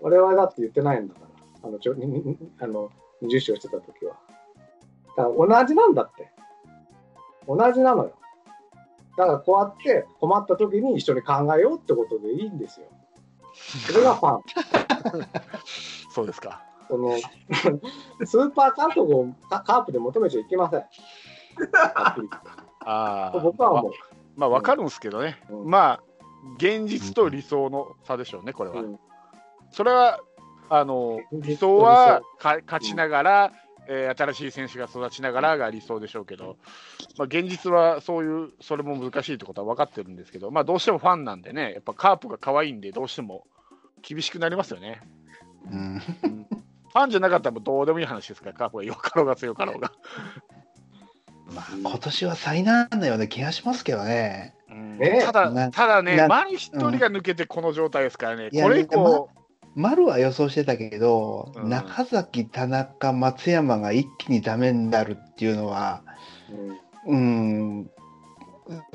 [0.00, 1.26] 我々だって言ってないんだから、
[1.66, 2.90] あのちょににあの
[3.22, 4.16] 20勝してた時は。
[5.16, 6.30] だから同じなんだって。
[7.48, 8.12] 同じなのよ。
[9.16, 12.86] だからこうやって困った時に一緒に考えようってことでいいんですよ。
[13.86, 14.42] それがファン。
[16.10, 16.62] そうですか。
[16.88, 17.16] その
[18.24, 20.84] スーパー監督をカカープで求めちゃいけません。
[22.84, 23.92] ああ、 僕は思う。
[24.36, 25.42] まあ、わかるんですけどね。
[25.50, 26.02] うんまあ、
[26.58, 28.82] 現実と理想の差でしょうね、これは。
[28.82, 29.00] うん
[29.72, 30.20] それは、
[30.68, 33.52] あの、理想はか勝ちながら、
[33.88, 36.56] えー新しい選手が育ちながらが理想でしょうけど、
[37.18, 43.44] まあ、現実はそういう、それも難しいってことは分かってるんですけど、まあ、どうしてもファンなんでね、やっぱカープが可愛いんで、どうしても
[44.02, 45.00] 厳しくなりますよね。
[45.70, 46.02] うん。
[46.24, 46.46] うん。
[46.96, 49.92] ファンじゃなかったらどうでもいい話ですから、カープがよかろうが強かろうが。
[51.52, 54.54] まあ、今年は災難のような気がしますけどね。
[54.68, 54.98] うん。
[54.98, 55.22] ね。
[55.24, 59.28] ただ、なただね、な丸一人が抜けてこの状態ですからね、これ以降、
[59.76, 66.02] 丸は予想してたけど、うん中崎、田中、松山が一気にダメになるっていうのは、
[67.06, 67.90] うんうん、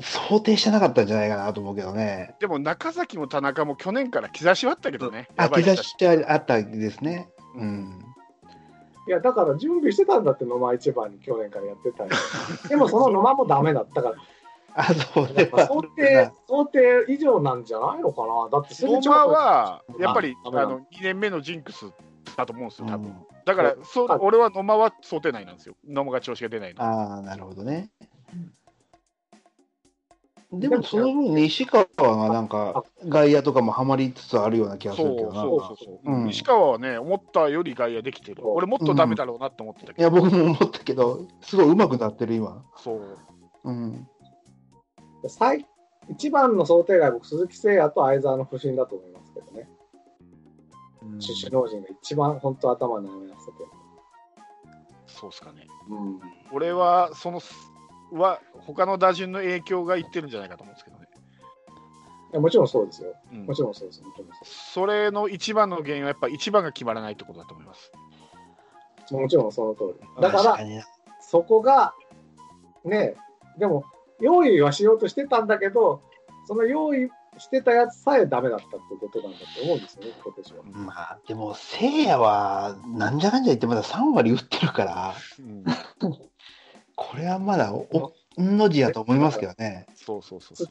[0.00, 2.34] 想定してなかったんじゃないかなと思うけどね。
[2.40, 7.28] でも中崎も田中も去年から兆しはあったけどね、あ、兆しあったですね。
[7.54, 8.04] うん。
[9.06, 12.10] いや、だから準備してたんだって、野間一番に去年からやってたよ。
[12.68, 14.16] でもその野間もダメだったから、
[14.76, 18.48] あ、そうやでっぱ想定、想定以上なんじゃないのかな？
[18.50, 21.86] だって相馬はうんやっぱりあのの2年目のジンクス
[22.36, 23.08] だと思うんですよ、多分。
[23.08, 23.26] うん。
[23.44, 24.06] だからそう。
[24.10, 26.82] あ俺は野間は想定内なんですよ、野間が調子が出ないの。
[26.82, 27.90] ああ、なるほどね。
[30.52, 35.40] でもその分、西川がなんか外野とかもはまりつつあるような気がするけどな。
[35.40, 36.16] そうそうそう、う。
[36.18, 36.24] ん。
[36.26, 42.62] 西川はね、思ったより外野できてる、俺もっとダメだろうなと思ってたいや、けど、僕も思ったけど、すごい上手くなってる、今。
[42.76, 43.18] そう。
[43.64, 44.06] うん。
[45.28, 45.66] 最
[46.08, 49.68] 一番の想定外、僕、鈴木誠也と相沢の不審だと思いますけどね。
[51.02, 53.68] うん首脳陣が一番本当頭に悩ませてる。
[55.06, 55.66] そうっすかね。
[55.88, 56.20] うん。
[56.52, 57.40] 俺は、その、
[58.12, 61.08] は、他の打順の影響がいってるんじゃないかと思うんですけどね。
[62.32, 63.14] いやもちろんそうですよ。
[63.32, 64.02] うんもちろんそうです。
[64.02, 67.92] もちろんそれの一番の原因は、やっぱ一番が決まらないってことだと思います。
[69.10, 70.22] もちろんその通り。
[70.22, 70.58] だから
[71.20, 71.94] そこが、
[72.84, 73.16] ね、
[73.58, 73.84] でも、
[74.22, 76.00] 用意はしようとしてたんだけど、
[76.46, 80.62] その用意してたやつさえダメだったってことなんだと思うんですよね、今年は。
[80.64, 85.64] まあ、でも、聖夜は、なんじゃかんじゃ言ってまだ3割打ってるから、うん、
[86.94, 89.86] これはまだお、んの字やと思いますけどね。
[89.94, 90.68] そうそうそうそう。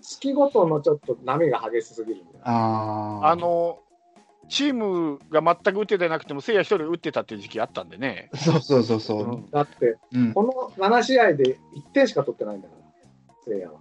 [0.00, 2.22] 月ごとのちょっと波が激しすぎる。
[2.42, 3.80] あーあ、の、
[4.48, 8.30] チームが全く打っててなくても、せいや一人打ってたっていう時期あったんでね。
[8.34, 9.36] そうそうそうそうう。
[9.38, 10.32] んだって、うん。
[10.32, 12.82] この7試合で1点しか取ってないんだから、
[13.44, 13.78] 聖夜は。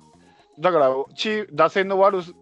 [0.59, 2.34] だから、チー打線の悪す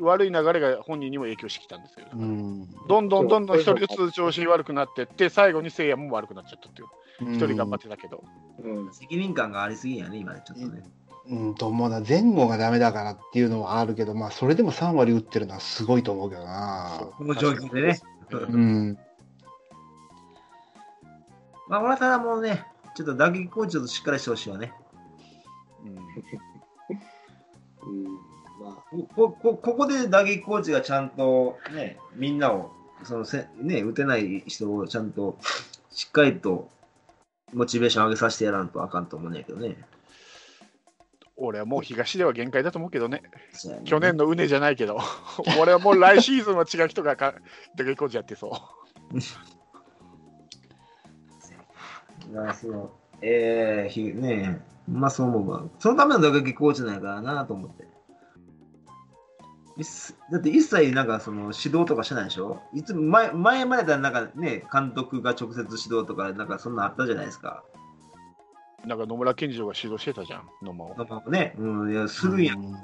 [0.00, 2.06] 悪い流れが本人にも影響してきたんですよ。
[2.12, 2.68] うん。
[2.88, 6.88] どんどんどんどん一人ずつ調子悪くなってって、最後にせいやも悪くなっちゃったっていう。
[7.36, 8.24] 一人頑張ってたけど。
[8.62, 8.92] うん。
[8.92, 10.82] 責任感がありすぎやね、今ね、ちょっとね。
[11.28, 12.00] うん、と思うな。
[12.00, 17.08] 前後がダメだからっていうのはあるけど、まあ、それでも3割打ってるのはすごいと思うけどな。
[17.16, 18.00] この状況でね。
[18.30, 18.98] うん。
[21.68, 24.72] まあ、俺はただもうね、ちょっと打撃コーチちょっとしっかりしてほしいわね。
[25.84, 25.96] うん
[27.86, 28.04] うん。
[28.60, 32.70] まあ、ここここで打撃コーチがちゃんとね、みんなを、
[33.02, 35.38] そのせね、打てない人をちゃんと
[35.90, 36.68] しっかりと
[37.52, 39.76] モチベーション上げさせてやらんとあかんと思うんやけどね。
[41.36, 43.22] 俺はもう東では限界だと思うけどね。
[43.64, 44.98] ね去年のうねじゃないけど、
[45.60, 47.34] 俺はもう来シーズンは違う人がか
[47.76, 48.52] 打撃コーチやってそう。
[52.32, 55.64] だからその、えー、ひねまあそう思うわ。
[55.78, 57.84] そのための打撃コーチなんやからなと思って。
[60.30, 62.62] だって一切なんかその指導とかしてないでしょ？
[62.72, 67.64] いつも前前までだなんかね、監督が直接指導とかなんかそんなあったじゃないですか。
[68.86, 70.94] なんか野村健次郎が指導してたじゃん、野間を。
[70.96, 72.54] なんかね、うん、いやするんや。
[72.54, 72.76] うん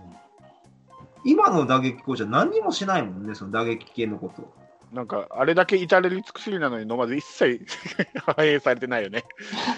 [1.24, 4.53] 今の打撃コーチは何にもしないもんね、その打撃系のこと。
[4.92, 7.64] なんかあれだけ至れり尽くしりなのに野間で一切
[8.36, 9.24] 反映されてないよね。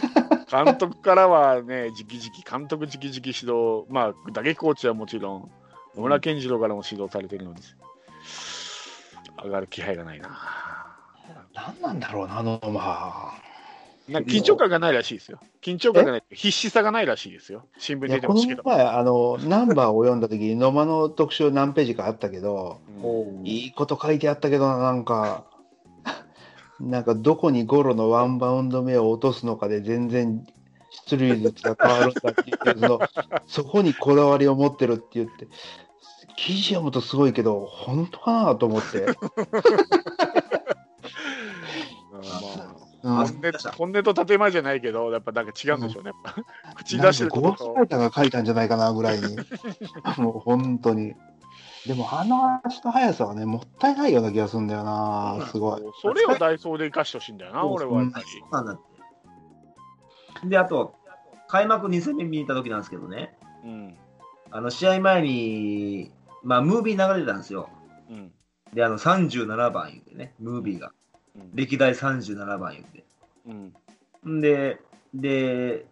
[0.51, 5.51] 監督からはね、直々、監督直々指導、まあ打撃コーチはもちろん、
[5.97, 7.61] 野村健次郎からも指導されてるのに、
[9.45, 10.31] 上がる気配がないな。
[11.55, 13.52] 何なんだろうな、あの、まあ。
[14.21, 15.41] 緊張感がないらしいですよ。
[15.61, 17.67] 緊張感がない、必死さがないらしいですよ。
[17.79, 18.63] 新聞出てほしいけど。
[18.63, 25.45] の前、あの、ナンバーを読んだ時に、野間の特集何ページかあったけど、うんいいこと書いてあったけどな、なんか、
[26.81, 30.45] なんかどこにゴロのワンバウンド目を落とすのかで全然
[31.09, 33.01] 出塁率が変わるんだって言って、その
[33.47, 35.49] そこにこだわりを持ってるって言って、
[36.37, 39.07] 記事読むとすごいけど、本当かなと思って。
[43.03, 43.31] 本音
[43.77, 46.11] 本音と建前じゃないけど、やっぱなんか違うんでしょうね。
[46.11, 49.37] やっぱ口に出してるなんことゴーストが書いたんじゃないかなぐらいに。
[50.19, 51.15] もう本当に。
[51.87, 55.83] でもあの足の速さはね、もったいないような気がするんだよな、すごい。
[56.01, 58.25] それをダイソーで生かしてほしいんだよな、俺はやっぱり。
[58.25, 58.81] そうなんだっ
[60.43, 60.49] て。
[60.49, 60.95] で、あと、
[61.49, 63.99] 開幕2戦目見に行った時なんですけどね、うん。
[64.53, 66.13] あの試合前に、
[66.45, 67.69] まあ、ムービー流れてたんですよ。
[68.09, 68.33] うん。
[68.73, 70.93] で、あの37番言うてね、ムービーが。
[71.37, 73.05] うん歴代37番言うて。
[73.47, 74.37] うん。
[74.39, 74.81] んで、
[75.15, 75.87] で、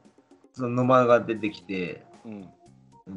[0.52, 2.48] その野間が出てきて、うん。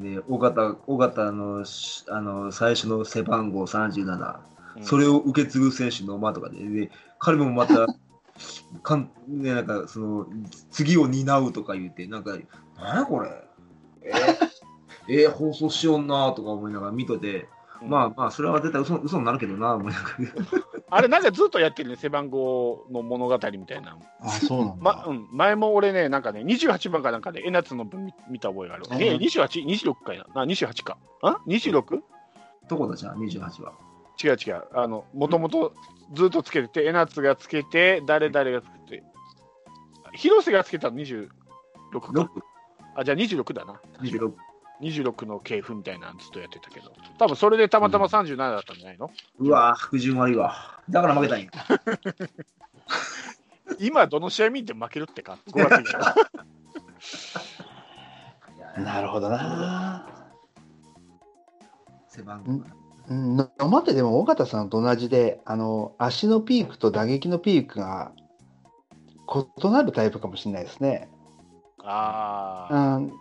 [0.01, 4.35] で、尾形、尾形のしあの最初の背番号37、
[4.75, 7.85] うんそれを受け継ぐ選手の馬とかで、で彼もまた、
[8.81, 10.27] かんね、なんかその
[10.71, 12.31] 次を担うとか言って、なんか、
[12.77, 13.29] なんやこれ、
[14.01, 17.47] えー、えー放送しよんなとか思いながら見とて、うん
[17.87, 20.15] まあまあ、それは絶対嘘嘘になるけどな、思いながら。
[20.89, 23.97] あれ、なんかずっとやってるね、背番号の物語みたいな。
[24.21, 24.75] あ、そうなんだ。
[24.79, 28.85] まうん、前も俺ね、なんかね、28番かなんかで、江夏の分見見た覚えがある。
[28.89, 30.43] うんえ、28、26かやな。
[30.45, 30.97] 28か。
[31.21, 32.01] あ ?26?
[32.69, 33.73] どこだじゃあ、28は。
[34.23, 34.63] 違う違う。
[34.73, 35.73] あの、もともと
[36.13, 39.03] ずっとつけてて、江夏がつけて、誰々がつけて、
[40.13, 41.27] 広瀬がつけたの26
[41.99, 42.11] か。
[42.11, 42.27] 6、
[42.95, 43.81] あ、じゃあ26だな。
[44.01, 44.33] 26。
[44.81, 50.81] 26の系譜みたいなのずっとやってたけど、多分それでたまたま37だったんじゃないの、うわぁ、服順悪いわ。
[50.89, 51.49] だから負けたんや。
[53.79, 55.99] 今どの試合見て負けるってか、5月以降
[58.81, 60.07] なるほどな。
[62.07, 62.65] 背番号が
[63.09, 68.13] うん、野間ってでも尾形さんと同じで、あの、足のピークと打撃のピークが
[69.61, 71.09] 異なるタイプかもしれないですね。
[71.79, 73.11] ああ、うん。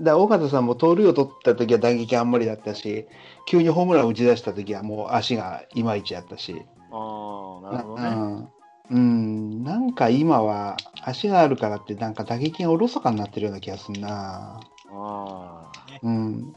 [0.00, 3.06] だ尾形さんも盗塁を取った時は打撃あんまりだったし、
[3.46, 6.62] 急にホームラン打ち出した時はもう足がいまいちやったし。
[6.92, 8.08] ああ、なるほどね。
[8.08, 8.48] うん。
[8.90, 14.60] うん、なんか今は足があるからってなんか打撃がおろそかになってるような気がするな。
[14.60, 14.60] あ
[14.92, 15.72] あ、
[16.02, 16.52] うん。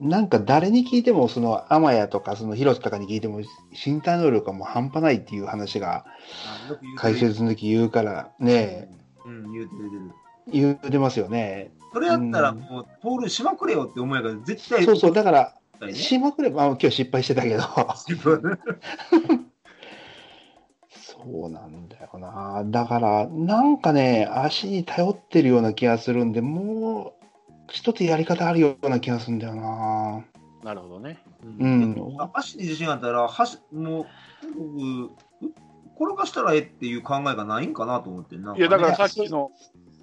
[0.00, 3.40] なんか誰に聞いても、その、天谷とか、その、広瀬とかに聞いても、
[3.72, 6.06] 身体能力がもう半端ないっていう話が、
[6.96, 8.88] 解る説の時言うから、ね
[9.26, 10.25] うん、言うてる言うてる。
[10.52, 11.72] 言うてますよね。
[11.92, 14.84] それやったらもう、盗塁しまくれよって思うやから、絶対。
[14.84, 15.54] そうそう、だから、
[15.92, 17.62] しまくれば、あ今日失敗してたけど、
[20.90, 22.62] そうなんだよな。
[22.66, 27.26] だから、なんかね、足に頼ってるような気がするんで、もう、
[27.68, 30.24] 一つやり方あるような気がするんだよな。
[30.62, 31.18] なるほどね。
[31.58, 31.96] うん
[32.34, 34.06] 足に自信があったら、はしもう、
[34.54, 35.56] 僕、
[35.96, 39.50] 転がしたらええっていう考えがないんかなと思って、なんかねいや、だからさっきの、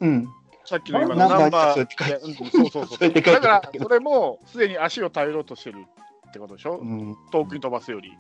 [0.04, 0.28] うん。
[0.66, 2.86] さっきの今のナンバー、うんそうそうそう。
[2.86, 5.86] そうやって書いてだからそれもすでに足を頼ろうとしてる
[6.30, 7.18] ってことでしょ、うん。
[7.32, 8.14] 遠くに飛ばすより。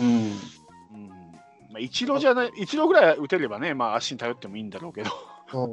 [0.00, 0.06] うん。
[0.06, 1.08] うん
[1.72, 5.10] まあ、一郎じゃない、一郎ぐらい打てればね、まあ、足に頼ってもいいんだろうけど、
[5.54, 5.66] う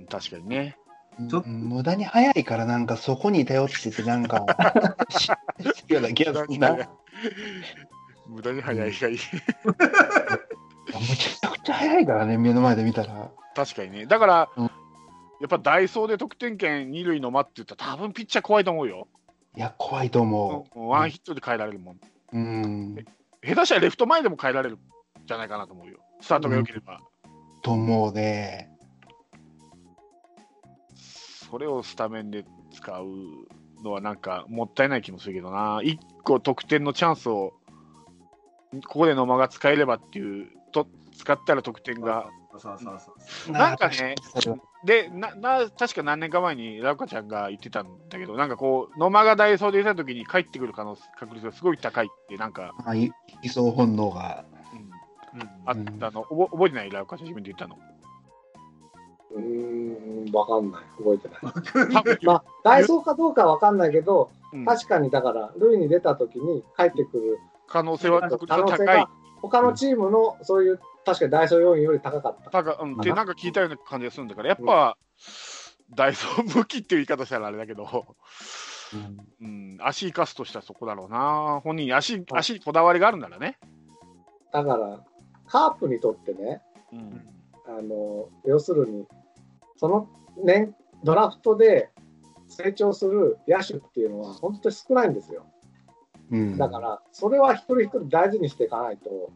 [0.00, 0.76] ん、確かにね。
[1.18, 6.74] 無駄に早いからなんかそこに頼っててなんか な気がするな。
[6.74, 6.86] む
[8.28, 9.18] 無駄に速いがいい。
[11.66, 13.30] ちゃくちゃ早いからね、目の前で見たら。
[13.54, 14.06] 確かにね。
[14.06, 14.70] だから、うん
[15.38, 19.06] やっぱダイソーで得点圏二塁の間って言ったら、多分ピッチャー怖いと思うよ。
[19.54, 21.94] いや、怖いと思うんワンヒットで変えられるもん。
[21.96, 22.00] う。
[22.32, 22.94] うん。
[23.44, 24.78] 下手したらレフト前でも変えられるん
[25.26, 25.98] じゃないかなと思うよ。
[26.22, 27.00] スタートが良ければ。
[27.62, 28.70] と思うね。
[30.94, 33.06] それをスタメンで使う
[33.84, 35.80] のはなんかもったいない気もするけどな。
[35.82, 37.52] 一個得点のチャンスを、
[38.86, 40.55] ここで野間が使えればっていう、と
[41.16, 42.28] 使ったら得点が。
[43.50, 44.14] なんかね
[44.82, 53.12] でなな、確か何年か前にラウカちゃんが言ってたんだけど、なんかこう、野間がダイソーでいたときに帰ってくる可能確率がすごい高いって、なんか、あい
[53.42, 54.44] 理想本能が。
[54.72, 54.86] うんうん
[55.66, 56.90] あったの、覚覚えてない？
[56.90, 57.78] ラウカちゃん自分で言ったの。
[59.34, 60.82] うーん、わかんない。
[60.96, 62.18] 覚えてない。
[62.24, 68.38] まあ、ダイソーかどうかはわかんないけど、うん確かにだから、塁に出た時に帰ってくる可能性は可が
[68.78, 69.06] 高い
[69.42, 72.50] 他のチームのそういう、確かにダイソー要員より高かった。
[72.50, 74.98] 高うん、ってなんか聞いたような感じがするんだから、やっぱ、
[75.94, 78.16] ダイソー向きっていう言い方したらあれだけど、
[79.40, 81.60] うん、足生かすとしたらそこだろうな。
[81.62, 83.56] 本人足、足にこだわりがあるんだらね。
[84.52, 85.04] だから、
[85.46, 86.60] カープにとってね、
[86.92, 87.28] うん。
[87.68, 89.06] あの、要するに、
[89.76, 90.08] その
[90.42, 91.90] 年、ドラフトで
[92.48, 95.46] 成長する野手っていうのは本当に少ないんですよ。
[96.32, 96.58] うん。
[96.58, 99.30] だから、それは一人一人大事にしていかないと、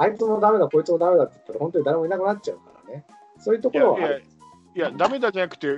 [0.00, 3.04] あいつもダメだ、こいつもダメだって言ったら、本当に誰もいなくなっちゃうからね。
[3.38, 4.00] そういうところは。
[4.00, 5.70] いや、ダメだじゃなくて、い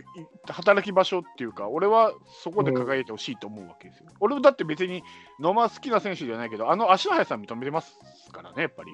[0.46, 2.12] 働き場所っていうか、俺は
[2.42, 4.06] そこで輝いてほしいと思うわけですよ。
[4.20, 5.02] 俺だって別に
[5.40, 7.98] 野間好きな選手じゃないけど、あの足の速さ認めてます
[8.30, 8.92] からね、やっぱり。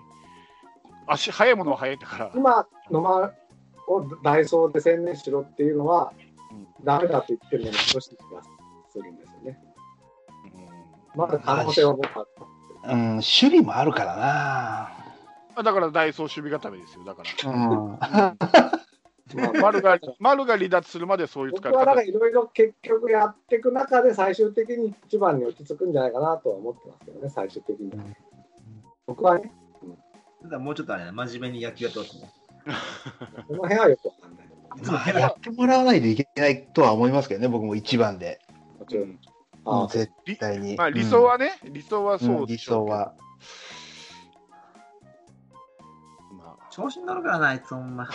[1.06, 2.30] 足速いものは速いんだから。
[2.34, 3.34] 今、野間
[3.86, 6.14] をダイソーで専念しろっていうのは、
[6.84, 8.42] ダメだと言ってるのに少し気が
[8.88, 9.60] するんですよね。
[11.12, 12.26] うんまだ可能性は僕は
[12.84, 14.97] うん、守備もあるからあ
[15.62, 17.22] だからダイソー守備固めですよ、だか
[18.12, 18.36] ら。
[19.60, 28.04] 丸が丸が離脱するまでそういう使い僕はなんか方いろいろ結局やっていく中で最終的に一番に落ち着くんじゃないかなとは思ってますけどね、最終的には。
[29.06, 29.52] 僕はね、
[30.42, 32.30] ただもうちょっとあれね、真面目に野球やってほしいね。
[33.48, 34.48] この辺はよくわかんない。
[34.76, 38.40] いつやってもらわないといけないとは思いますけどね、僕も一番で。
[38.78, 39.18] もちろん。
[39.64, 40.76] もあう絶対に。
[40.76, 43.14] まあ、理想はね、理想はうん、そう理でしょうけど想は。
[46.78, 48.08] 調子に乗るからな、あいつほんま。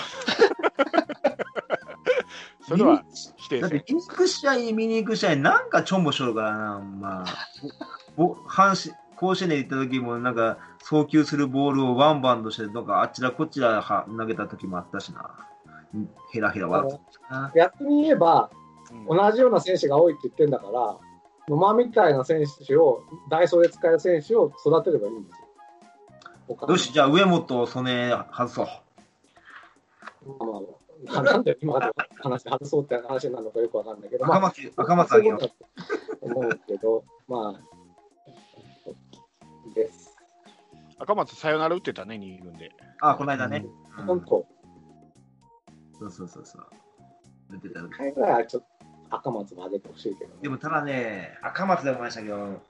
[2.66, 3.04] それは
[3.36, 7.26] 否定だって見に行く試合、見に行く試合、なんかちょんぼしとるからな、まあ。
[8.16, 15.30] ぼ阪神甲子園で行った時も、なんか、送球するボールをワンバウンドして、なんかあちらこちらは投げた時もあったしな。
[15.94, 17.00] うんヘラヘラ笑って
[17.30, 17.52] たな。
[17.54, 18.50] 逆に言えば、
[18.92, 20.98] うん同じような選手が多いって言ってんだから、
[21.50, 25.43] 野間みたいな選手を、ダイソーで使える選手を育てればいいんですよ。
[26.48, 28.68] よし、じゃあ上本、曽根外そう。
[30.28, 30.62] まあ
[31.14, 31.92] まあ、なんで今まで
[32.22, 35.52] 話外そうって話なのかよくわかんないけど、まあ、赤松、赤松あげよう。
[36.22, 37.74] 思うけど、まあ、
[39.74, 40.16] です。
[41.00, 42.72] 赤松サヨナラ打ってたね、2軍で。
[43.02, 43.66] あ、この間ね。
[43.98, 44.46] うん本当、
[46.00, 46.66] そうそうそうそう。
[47.52, 52.62] 出てた一回ぐらいはちょっと赤松も上げてほしいけど、ね、でもただね、赤松でもましたけど、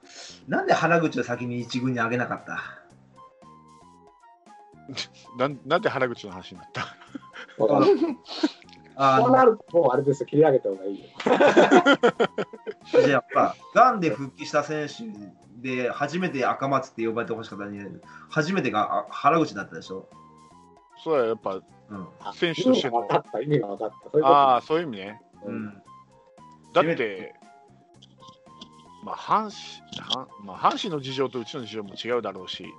[0.48, 2.83] なんで原口を先に一軍に上げなかった
[5.38, 6.82] なんなんで原口の話になった？
[8.96, 11.06] あ そうなると、もうあれですよ、切り上げた方がいいよ。
[12.92, 15.04] じゃあやっぱ、がんで復帰した選手
[15.60, 17.80] で、初めて赤松って呼ばれてほしかったのに、
[18.30, 20.08] 初めてがあ原口だったでしょ？
[21.02, 21.60] それはやっぱ、う
[21.94, 22.08] ん。
[22.20, 24.10] あ選手としての意味が分かった、意味が分かった。
[24.10, 25.20] そういうああ、そういう意味ね。
[25.44, 25.82] ううんん。
[26.72, 27.34] だって、
[29.02, 32.70] まあ、阪神、阪まあ、阪神の事情とうちの事情も違うだろうし、うん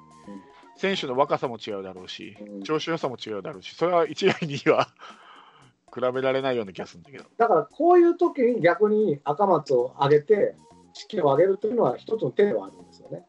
[0.77, 4.87] 選手の若さも違うだろうし、うん調子良さも違うだろうし、それは一概には
[5.93, 7.25] 比べられないような気がするんだけど。
[7.37, 10.55] だから、こういう時に逆に赤松を上げて、
[10.93, 13.25] 士気を上げるというのは一つの手ではあるんですよね。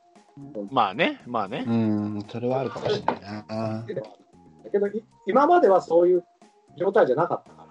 [0.71, 1.65] まあね、まあね。
[1.67, 3.45] うん、それはあるかもしれないな。
[3.49, 3.85] だ
[4.71, 6.25] けど、い今まではそういう
[6.77, 7.67] 状態じゃなかったか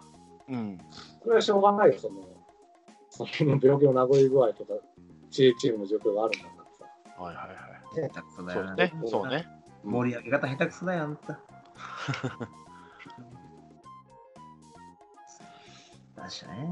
[0.49, 0.79] ら、うん。
[1.21, 2.15] それはしょうがないよ、その、
[3.09, 4.73] その病気の名残具合とか、
[5.29, 7.21] チチームの状況があるんだからさ。
[7.23, 7.75] はいはいはい。
[8.35, 9.54] そうね、そうね。
[9.85, 11.39] 盛り上げ方下手くそだよ、あんた。
[16.21, 16.69] だしね。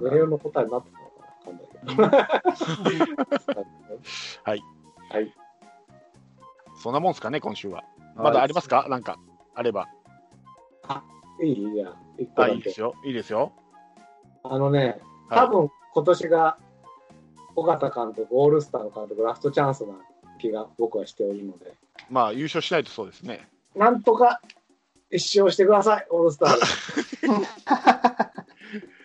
[0.00, 3.62] 永遠の答えになってたのかな、わかんないけど。
[4.44, 4.62] はい。
[5.10, 5.34] はい。
[6.76, 7.84] そんなもんすかね、今週は。
[8.16, 8.86] まだありますか？
[8.88, 9.18] なんか、
[9.54, 9.88] あれば。
[11.40, 11.88] いいじゃ
[12.36, 12.80] あ、いいです。
[12.80, 12.94] よ。
[13.04, 13.52] いいですよ。
[14.44, 16.58] あのね、はい多分今年が
[17.56, 19.94] 尾形監督、オールスターの監督、ラストチャンスな
[20.42, 21.72] 気が僕はしておるので、
[22.10, 23.48] まあ、優勝しないとそうですね。
[23.76, 24.40] なんとか
[25.10, 27.46] 一勝してください、オールスターで。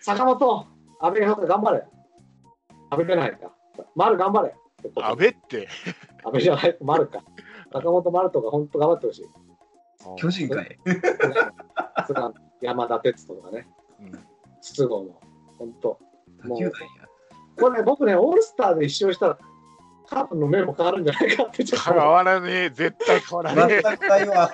[0.00, 0.66] 坂本、
[1.00, 1.84] 阿部寛頑張れ。
[2.90, 3.52] 阿部じゃないか。
[3.94, 4.54] 丸頑張れ。
[4.96, 5.68] 阿部って。
[6.24, 7.22] 阿部じゃない、丸か。
[7.72, 9.26] 坂本丸とか本当頑張ってほしい。
[10.16, 10.78] 巨人かい。
[12.06, 12.20] 菅
[12.62, 13.68] 山田哲人とかね、
[14.00, 14.12] うん
[14.60, 15.20] 筒香も、
[15.58, 15.98] 本当。
[16.42, 17.08] 卓球団や。
[17.58, 19.38] これね、僕ね、オールスターで一勝したら、
[20.08, 24.50] カープの目も変わるんじゃないかってちょっと変わらねえ、絶対変わらね全くな。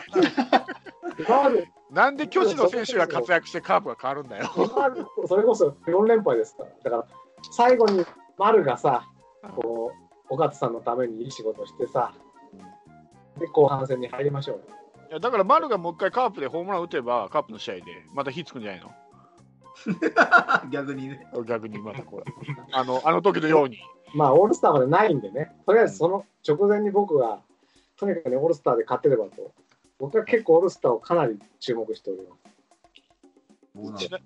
[1.90, 4.50] なんで巨人の選手が活躍してカープが変わるんだよ。
[4.54, 6.70] 変わる、それこそ4連敗ですから。
[6.82, 7.06] だから、
[7.52, 8.04] 最後に
[8.36, 9.06] 丸がさ、
[9.56, 9.92] こ
[10.30, 12.12] う、尾形さんのためにいい仕事してさ、
[13.38, 14.62] で、後半戦に入りましょうよ。
[15.10, 17.82] いやだから丸がもう一回カープでホームラン打てば、カープの試合で
[18.12, 18.90] また火つくんじゃないの？
[20.70, 21.26] 逆にね。
[21.46, 22.24] 逆にまたこれ。
[22.72, 23.78] あの、あの時のように。
[24.14, 27.40] まあ、オールスターまでないんでね、とりあえずその直前に僕が、
[27.96, 29.52] とにかくね、オールスターで勝てればと、
[29.98, 32.20] 僕は結構オールスターをかなり注目しており
[33.82, 34.06] ます。
[34.06, 34.18] ちな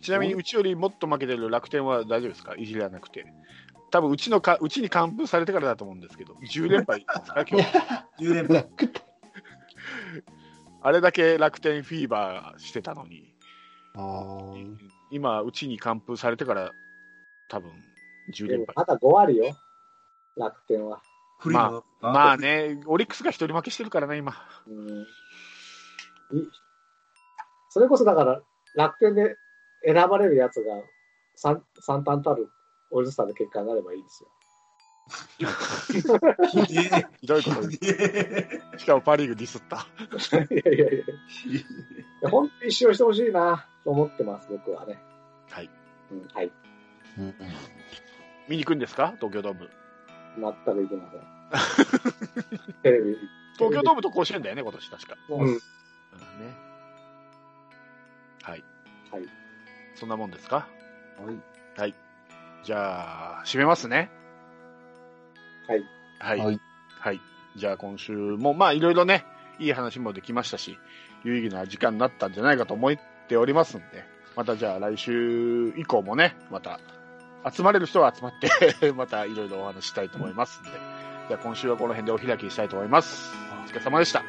[0.00, 2.54] ちなみにうちよりもっと負けてる楽天は大丈夫ですか？
[2.56, 3.26] いじりはなくて。
[3.90, 7.44] 多分うちのかうちに完封されてからだと思うんですけど、10連敗ですか？
[7.48, 7.78] 今日。
[8.24, 8.68] 10連敗。
[10.82, 13.34] あれだけ楽天フィーバーしてたのに、
[15.10, 16.72] 今、うちに完封されてから、
[17.48, 17.70] 多分
[18.30, 18.74] 10連敗。
[18.76, 19.56] まだ5割よ、
[20.36, 21.02] 楽天は。
[21.38, 24.34] フリーのまあね、オリックスが一人負けしてるからね、今。
[24.66, 25.06] うん
[26.36, 26.48] い
[27.68, 28.40] それこそだから、
[28.74, 29.36] 楽天で
[29.84, 30.82] 選ばれるやつが
[31.34, 32.50] 三三端たる
[32.90, 34.30] オールスターの結果になればいいですよ。
[37.18, 38.78] ひどいこと言う。
[38.78, 39.86] しかもパ・リーグディスった。
[40.54, 41.04] いやいやいやい
[42.22, 44.98] や、本当に一勝してほしいなと思ってます、僕はね。
[45.50, 45.70] はい。
[46.10, 46.52] うん、はい。
[47.18, 47.34] うん
[48.48, 49.14] 見に行くんですか？
[49.16, 49.70] 東京ドーム。
[50.36, 52.72] 全くいけません。
[52.82, 53.16] テレビ。
[53.58, 55.16] 東京ドームと甲子園だよね、今年確か。
[55.28, 55.40] うん。
[55.40, 55.60] うんね。
[58.42, 58.64] はい。
[59.12, 59.22] はい。
[59.94, 60.66] そんなもんですか？
[61.76, 61.94] はい
[62.64, 64.10] じゃあ、締めますね。
[65.68, 65.84] はい。
[66.18, 66.38] はい。
[66.46, 66.60] はい
[66.98, 67.20] はい。
[67.56, 69.24] じゃあ今週も、まあいろいろね、
[69.58, 70.78] いい話もできましたし、
[71.24, 72.94] 有意義な時間になったんじゃないかと思っ
[73.28, 76.80] ておりますんで、またじゃあ来週以降もね、また
[77.52, 80.70] 集まれる人は集まって、 またいろいろお話ししたいと思いますんで、
[81.28, 83.34] じゃあ今週はこの辺でお開きにしたいと思います。
[83.64, 84.22] お疲れ様でした。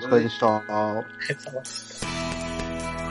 [0.00, 0.46] お疲れでした。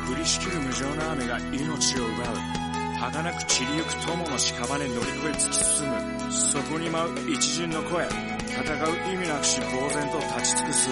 [0.10, 2.60] 降りしきる無情な雨が命を奪う
[2.99, 10.89] 儚く散りゆく友の屍乗り越え突き進むそこに舞う一陣の声戦う意味なくし呆然と立ち尽くす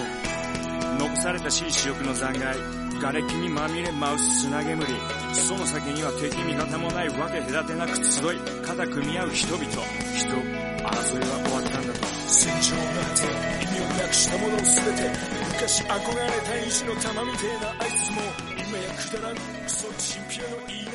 [0.98, 4.84] 残されたしい死翼の残骸瓦礫にまみれ舞う砂煙。
[5.32, 9.64] その先には敵味方もないわけ隔てなく集い肩組み合う人々。
[9.64, 12.06] 人争いは終わったんだと。
[12.26, 13.22] 戦場の果て
[13.62, 14.66] 意味をなくしたもの全
[14.98, 15.10] て
[15.46, 18.20] 昔憧れた意地の玉みてえなあいつも
[18.58, 19.36] 今やくだらん。
[19.36, 20.87] クソチンピラの言い